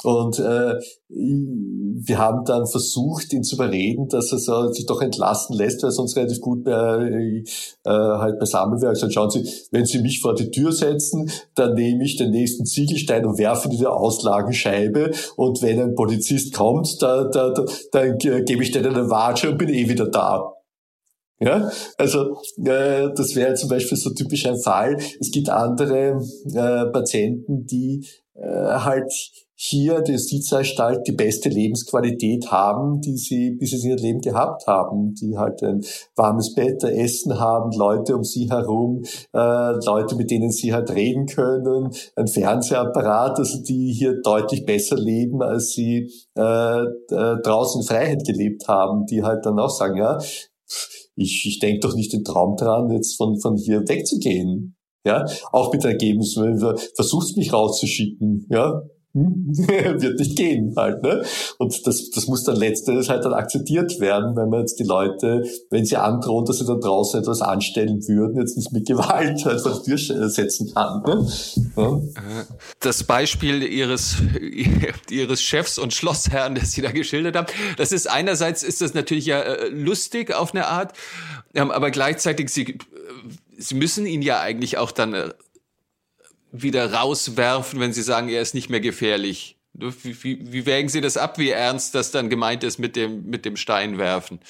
[0.05, 0.75] Äh, und äh,
[1.09, 5.91] wir haben dann versucht, ihn zu überreden, dass er so, sich doch entlassen lässt, weil
[5.91, 7.43] sonst relativ gut bei,
[7.85, 8.91] äh, halt beisammen wäre.
[8.91, 12.65] Also schauen Sie, wenn Sie mich vor die Tür setzen, dann nehme ich den nächsten
[12.65, 15.11] Ziegelstein und werfe in die Auslagenscheibe.
[15.37, 19.59] Und wenn ein Polizist kommt, da, da, da, dann gebe ich denen eine Watsche und
[19.59, 20.55] bin eh wieder da.
[21.43, 24.99] Ja, also äh, das wäre zum Beispiel so typisch ein Fall.
[25.21, 29.11] Es gibt andere äh, Patienten, die äh, halt
[29.63, 35.13] hier die Justizanstalt die beste Lebensqualität haben, die sie bis in ihrem Leben gehabt haben,
[35.13, 35.83] die halt ein
[36.17, 39.03] warmes Bett, ein Essen haben, Leute um sie herum,
[39.35, 44.97] äh, Leute, mit denen sie halt reden können, ein Fernsehapparat, also die hier deutlich besser
[44.97, 49.99] leben, als sie äh, äh, draußen in Freiheit gelebt haben, die halt dann auch sagen,
[49.99, 50.17] ja,
[51.17, 54.79] ich, ich denke doch nicht den Traum dran, jetzt von, von hier wegzugehen.
[55.05, 56.39] Ja, auch mit Ergebnis,
[56.95, 58.83] versucht mich rauszuschicken, ja?
[59.13, 61.03] wird nicht gehen halt.
[61.03, 61.25] Ne?
[61.59, 65.45] Und das, das muss dann letztes halt dann akzeptiert werden, wenn man jetzt die Leute,
[65.71, 69.61] wenn sie androhen, dass sie dann draußen etwas anstellen würden, jetzt nicht mit Gewalt halt
[69.61, 71.03] vor die Tür setzen kann.
[71.03, 71.29] Ne?
[71.77, 72.01] Ja.
[72.79, 74.17] Das Beispiel ihres,
[75.11, 79.27] ihres Chefs und Schlossherrn, das Sie da geschildert haben, das ist einerseits ist das natürlich
[79.27, 80.93] ja äh, lustig auf eine Art,
[81.55, 82.79] ähm, aber gleichzeitig Sie, äh,
[83.59, 85.31] Sie müssen ihn ja eigentlich auch dann äh,
[86.53, 89.57] wieder rauswerfen, wenn Sie sagen, er ist nicht mehr gefährlich?
[89.73, 93.27] Wie, wie, wie wägen Sie das ab, wie ernst das dann gemeint ist mit dem,
[93.27, 94.41] mit dem Steinwerfen?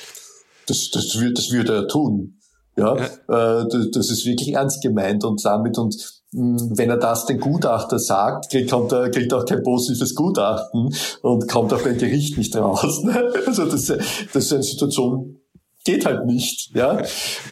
[0.66, 2.38] Das, das, wird, das würde er tun.
[2.76, 3.61] Ja, ja.
[3.61, 5.94] Äh, das, ist wirklich ernst gemeint und damit und
[6.32, 10.94] hm, wenn er das den Gutachter sagt, kriegt, kommt er, kriegt auch kein positives Gutachten
[11.22, 13.05] und kommt auch beim Gericht nicht raus.
[13.46, 15.39] Also das, das ist eine Situation,
[15.85, 16.70] geht halt nicht.
[16.74, 17.03] Ja,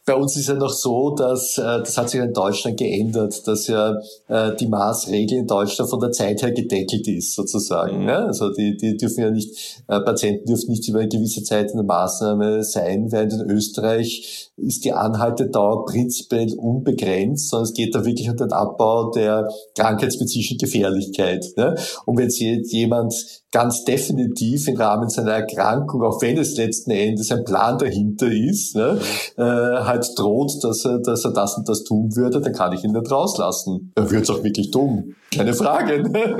[0.05, 3.67] bei uns ist ja noch so, dass äh, das hat sich in Deutschland geändert, dass
[3.69, 3.97] ja
[4.29, 8.03] äh, die Maßregel in Deutschland von der Zeit her gedeckelt ist sozusagen.
[8.03, 8.09] Mhm.
[8.09, 8.27] Ja?
[8.27, 11.79] Also die, die dürfen ja nicht äh, Patienten dürfen nicht über eine gewisse Zeit in
[11.79, 18.05] der Maßnahme sein, während in Österreich ist die Anhaltedauer prinzipiell unbegrenzt, sondern es geht da
[18.05, 21.47] wirklich um den Abbau der krankheitsspezifischen Gefährlichkeit.
[21.57, 21.77] Ne?
[22.05, 23.15] Und wenn jetzt jemand
[23.51, 28.77] ganz definitiv im Rahmen seiner Erkrankung, auch wenn es letzten Endes ein Plan dahinter ist,
[28.77, 29.01] ne,
[29.37, 32.85] äh, halt droht, dass er, dass er das und das tun würde, dann kann ich
[32.85, 33.93] ihn nicht rauslassen.
[33.95, 35.15] Er wird es auch wirklich tun.
[35.35, 36.03] Keine Frage.
[36.03, 36.37] Ne?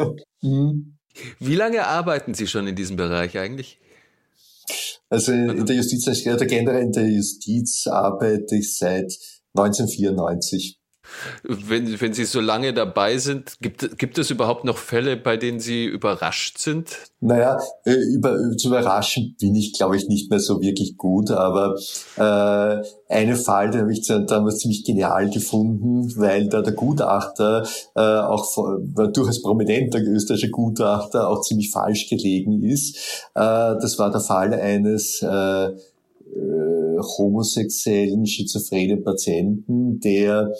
[0.40, 0.96] hm.
[1.38, 3.78] Wie lange arbeiten Sie schon in diesem Bereich eigentlich?
[5.10, 9.12] Also in der Justiz, generell in der Justiz arbeite ich seit
[9.54, 10.78] 1994.
[11.42, 15.60] Wenn, wenn Sie so lange dabei sind, gibt, gibt es überhaupt noch Fälle, bei denen
[15.60, 16.96] Sie überrascht sind?
[17.20, 21.76] Naja, äh, über, zu überraschen bin ich, glaube ich, nicht mehr so wirklich gut, aber
[22.16, 22.82] äh,
[23.12, 28.56] einen Fall, den habe ich damals ziemlich genial gefunden, weil da der Gutachter äh, auch
[28.56, 32.96] war durchaus prominenter österreichischer Gutachter auch ziemlich falsch gelegen ist.
[33.34, 40.52] Äh, das war der Fall eines äh, äh homosexuellen, schizophrenen Patienten, der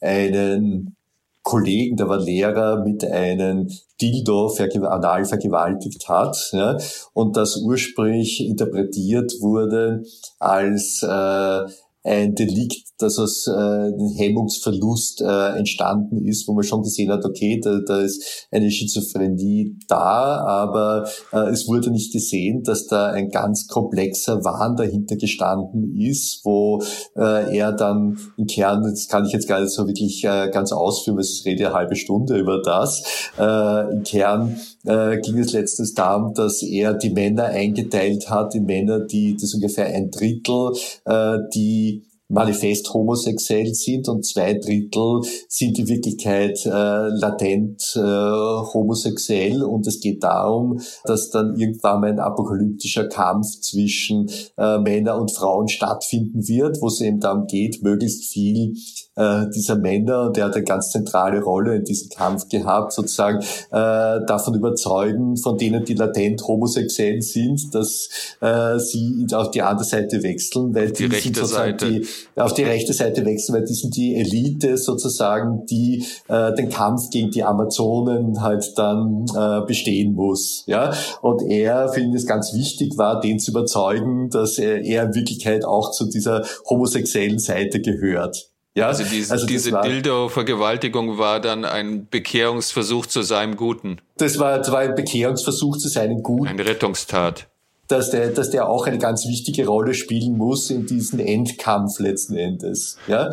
[0.00, 0.96] einen
[1.42, 3.68] Kollegen, der war Lehrer, mit einem
[4.00, 6.76] Dildo anal vergewaltigt hat ja,
[7.12, 10.04] und das ursprünglich interpretiert wurde
[10.38, 11.62] als äh,
[12.02, 17.24] ein Delikt, das aus äh, einem Hemmungsverlust äh, entstanden ist, wo man schon gesehen hat,
[17.24, 23.10] okay, da, da ist eine Schizophrenie da, aber äh, es wurde nicht gesehen, dass da
[23.10, 26.82] ein ganz komplexer Wahn dahinter gestanden ist, wo
[27.16, 30.72] äh, er dann im Kern, das kann ich jetzt gar nicht so wirklich äh, ganz
[30.72, 35.52] ausführen, weil ich rede eine halbe Stunde über das, äh, im Kern äh, ging es
[35.52, 40.72] letztens darum, dass er die Männer eingeteilt hat in Männer, die das ungefähr ein Drittel,
[41.04, 49.62] äh, die manifest homosexuell sind und zwei Drittel sind in Wirklichkeit äh, latent äh, homosexuell.
[49.62, 55.32] Und es geht darum, dass dann irgendwann mal ein apokalyptischer Kampf zwischen äh, Männer und
[55.32, 58.74] Frauen stattfinden wird, wo es eben darum geht, möglichst viel
[59.20, 63.38] äh, dieser Männer, und der hat eine ganz zentrale Rolle in diesem Kampf gehabt, sozusagen
[63.38, 68.08] äh, davon überzeugen, von denen, die latent homosexuell sind, dass
[68.40, 71.90] äh, sie auf die andere Seite wechseln, weil die, die rechte Seite.
[71.90, 72.06] Die,
[72.36, 77.10] auf die rechte Seite wechseln, weil die sind die Elite sozusagen, die äh, den Kampf
[77.10, 80.64] gegen die Amazonen halt dann äh, bestehen muss.
[80.66, 85.04] Ja, und er, für ihn es ganz wichtig war, den zu überzeugen, dass er, er
[85.04, 88.50] in Wirklichkeit auch zu dieser homosexuellen Seite gehört.
[88.80, 93.98] Ja, also diese, also diese Dildo-Vergewaltigung war dann ein Bekehrungsversuch zu seinem Guten.
[94.16, 96.48] Das war, das war ein Bekehrungsversuch zu seinem Guten.
[96.48, 97.46] Eine Rettungstat.
[97.88, 102.36] Dass der, dass der auch eine ganz wichtige Rolle spielen muss in diesem Endkampf letzten
[102.36, 102.98] Endes.
[103.08, 103.32] Ja,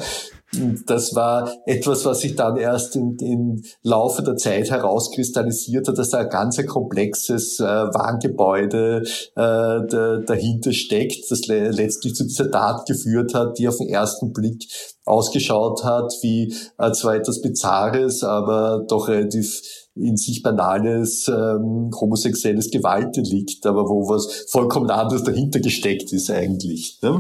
[0.86, 6.12] das war etwas, was sich dann erst im, im Laufe der Zeit herauskristallisiert hat, dass
[6.12, 12.50] da ein ganz komplexes äh, Warngebäude äh, da, dahinter steckt, das le letztlich zu dieser
[12.50, 14.64] Tat geführt hat, die auf den ersten Blick
[15.06, 19.62] ausgeschaut hat wie äh, zwar etwas Bizarres, aber doch relativ
[19.96, 27.00] in sich banales ähm, homosexuelles Gewaltdelikt, aber wo was vollkommen anderes dahinter gesteckt ist eigentlich.
[27.02, 27.20] Ne?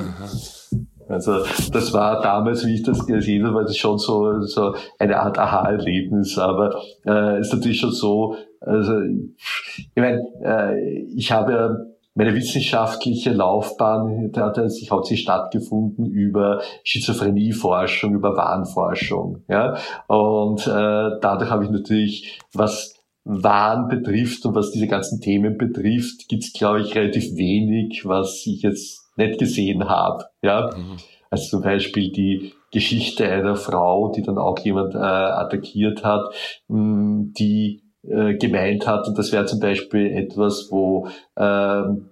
[1.09, 5.19] Also das war damals, wie ich das gesehen habe, war das schon so, so eine
[5.19, 6.37] Art Aha-Erlebnis.
[6.37, 14.31] Aber äh, ist natürlich schon so, also ich meine, äh, ich habe meine wissenschaftliche Laufbahn,
[14.35, 19.43] hat sich hauptsächlich stattgefunden über Schizophrenieforschung, über Wahnforschung.
[19.47, 19.77] Ja?
[20.07, 26.27] Und äh, dadurch habe ich natürlich, was Wahn betrifft und was diese ganzen Themen betrifft,
[26.27, 30.25] gibt's glaube ich, relativ wenig, was ich jetzt nicht gesehen habe.
[30.41, 30.69] Ja?
[30.75, 30.97] Mhm.
[31.29, 36.33] Also zum Beispiel die Geschichte einer Frau, die dann auch jemand äh, attackiert hat,
[36.67, 41.07] mh, die äh, gemeint hat, und das wäre zum Beispiel etwas, wo
[41.37, 42.09] ähm,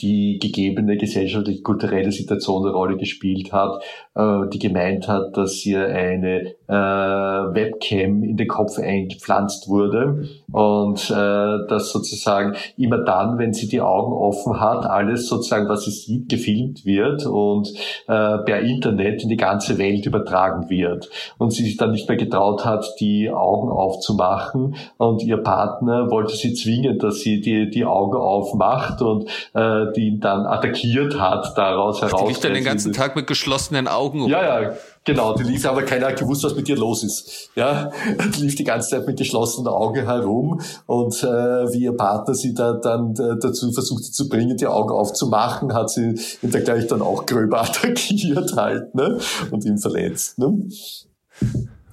[0.00, 3.82] die gegebene gesellschaftliche kulturelle Situation eine Rolle gespielt hat,
[4.14, 11.10] äh, die gemeint hat, dass ihr eine äh, Webcam in den Kopf eingepflanzt wurde und
[11.10, 15.90] äh, dass sozusagen immer dann, wenn sie die Augen offen hat, alles sozusagen, was sie
[15.90, 17.72] sieht, gefilmt wird und
[18.08, 21.08] äh, per Internet in die ganze Welt übertragen wird
[21.38, 26.34] und sie sich dann nicht mehr getraut hat, die Augen aufzumachen und ihr Partner wollte
[26.34, 31.56] sie zwingen, dass sie die, die Augen aufmacht und äh, die ihn dann attackiert hat,
[31.56, 32.22] daraus heraus.
[32.22, 34.26] Die lief dann den ganzen Tag mit geschlossenen Augen.
[34.26, 34.72] Ja, ja,
[35.06, 35.34] genau.
[35.34, 37.50] Die lief aber keiner hat gewusst, was mit ihr los ist.
[37.54, 37.90] Ja,
[38.36, 41.26] die lief die ganze Zeit mit geschlossenen Augen herum und äh,
[41.72, 45.88] wie ihr Partner sie da dann äh, dazu versucht zu bringen, die Augen aufzumachen, hat
[45.88, 49.18] sie ihn da gleich dann auch gröber attackiert halt, ne?
[49.50, 50.68] Und ihn verletzt, ne?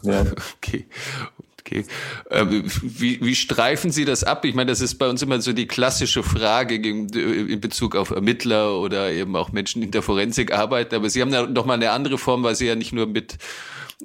[0.04, 0.26] Ja.
[0.58, 0.86] Okay.
[1.66, 1.86] Okay.
[2.30, 4.44] Ähm, wie, wie streifen Sie das ab?
[4.44, 8.78] Ich meine, das ist bei uns immer so die klassische Frage in Bezug auf Ermittler
[8.80, 10.94] oder eben auch Menschen, die in der Forensik arbeiten.
[10.94, 13.38] Aber Sie haben da noch mal eine andere Form, weil Sie ja nicht nur mit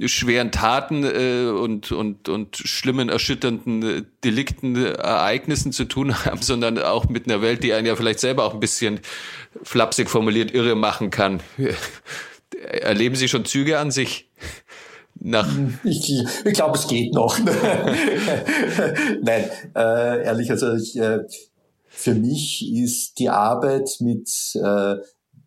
[0.07, 6.43] schweren Taten äh, und, und, und schlimmen, erschütternden äh, Delikten, äh, Ereignissen zu tun haben,
[6.43, 9.01] sondern auch mit einer Welt, die einen ja vielleicht selber auch ein bisschen
[9.65, 11.41] flapsig formuliert irre machen kann.
[12.63, 14.28] Erleben Sie schon Züge an sich?
[15.21, 15.49] Nach.
[15.85, 17.39] Ich, ich glaube, es geht noch.
[19.23, 19.45] Nein,
[19.75, 21.21] äh, ehrlich, also ich, äh,
[21.89, 24.97] für mich ist die Arbeit mit äh,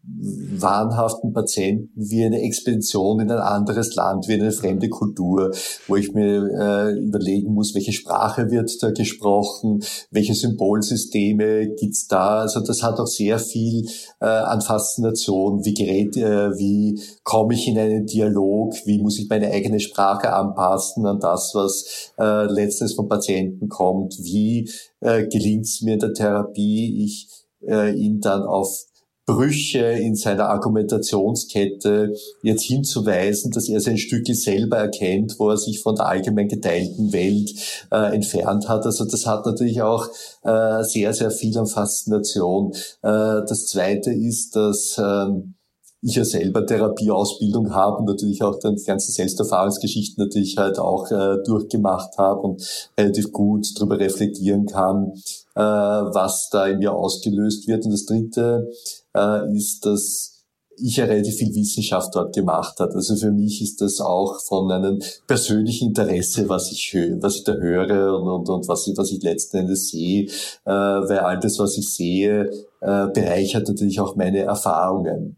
[0.04, 5.52] wahnhaften Patienten wie eine Expedition in ein anderes Land, wie eine fremde Kultur,
[5.88, 12.40] wo ich mir äh, überlegen muss, welche Sprache wird da gesprochen, welche Symbolsysteme gibt's da.
[12.40, 13.88] Also das hat auch sehr viel
[14.20, 15.64] äh, an Faszination.
[15.66, 18.74] Wie gerät, äh, wie komme ich in einen Dialog?
[18.86, 24.18] Wie muss ich meine eigene Sprache anpassen an das, was äh, letztens vom Patienten kommt?
[24.20, 27.28] Wie äh, gelingt es mir in der Therapie, ich
[27.68, 28.86] äh, ihn dann auf
[29.26, 35.82] Brüche in seiner Argumentationskette jetzt hinzuweisen, dass er sein Stücke selber erkennt, wo er sich
[35.82, 37.52] von der allgemein geteilten Welt
[37.92, 38.86] äh, entfernt hat.
[38.86, 40.08] Also das hat natürlich auch
[40.44, 42.74] äh, sehr, sehr viel an Faszination.
[43.04, 45.54] Äh, das Zweite ist, dass ähm,
[46.02, 51.12] ich ja selber Therapieausbildung habe und natürlich auch dann die ganzen Selbsterfahrungsgeschichten natürlich halt auch
[51.12, 55.14] äh, durchgemacht habe und relativ gut darüber reflektieren kann,
[55.56, 57.86] äh, was da in mir ausgelöst wird.
[57.86, 58.68] Und das Dritte
[59.16, 60.42] äh, ist, dass
[60.78, 62.96] ich ja relativ viel Wissenschaft dort gemacht hat.
[62.96, 67.44] Also für mich ist das auch von einem persönlichen Interesse, was ich höre, was ich
[67.44, 71.40] da höre und, und, und was ich, was ich letzten Endes sehe, äh, weil all
[71.40, 72.50] das, was ich sehe,
[72.82, 75.38] äh, bereichert natürlich auch meine Erfahrungen.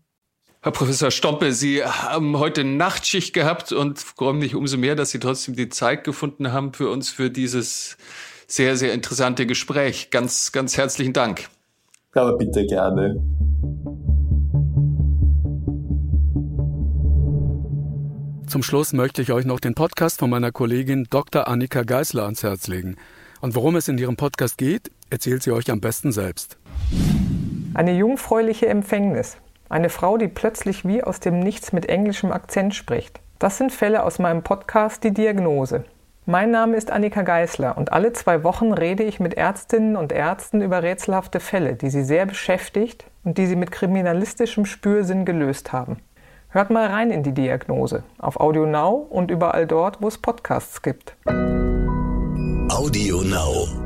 [0.61, 5.19] Herr Professor Stompe, Sie haben heute Nachtschicht gehabt und freuen mich umso mehr, dass Sie
[5.19, 7.97] trotzdem die Zeit gefunden haben für uns für dieses
[8.47, 10.09] sehr, sehr interessante Gespräch.
[10.09, 11.49] Ganz, ganz herzlichen Dank.
[12.13, 13.21] Aber bitte gerne.
[18.53, 21.47] Zum Schluss möchte ich euch noch den Podcast von meiner Kollegin Dr.
[21.47, 22.97] Annika Geisler ans Herz legen.
[23.41, 26.57] Und worum es in ihrem Podcast geht, erzählt sie euch am besten selbst.
[27.73, 29.37] Eine jungfräuliche Empfängnis.
[29.69, 33.21] Eine Frau, die plötzlich wie aus dem Nichts mit englischem Akzent spricht.
[33.39, 35.83] Das sind Fälle aus meinem Podcast Die Diagnose.
[36.25, 40.61] Mein Name ist Annika Geißler und alle zwei Wochen rede ich mit Ärztinnen und Ärzten
[40.61, 45.97] über rätselhafte Fälle, die sie sehr beschäftigt und die sie mit kriminalistischem Spürsinn gelöst haben.
[46.47, 50.81] Hört mal rein in die Diagnose auf Audio Now und überall dort, wo es Podcasts
[50.81, 51.17] gibt.
[52.69, 53.82] Audio Now.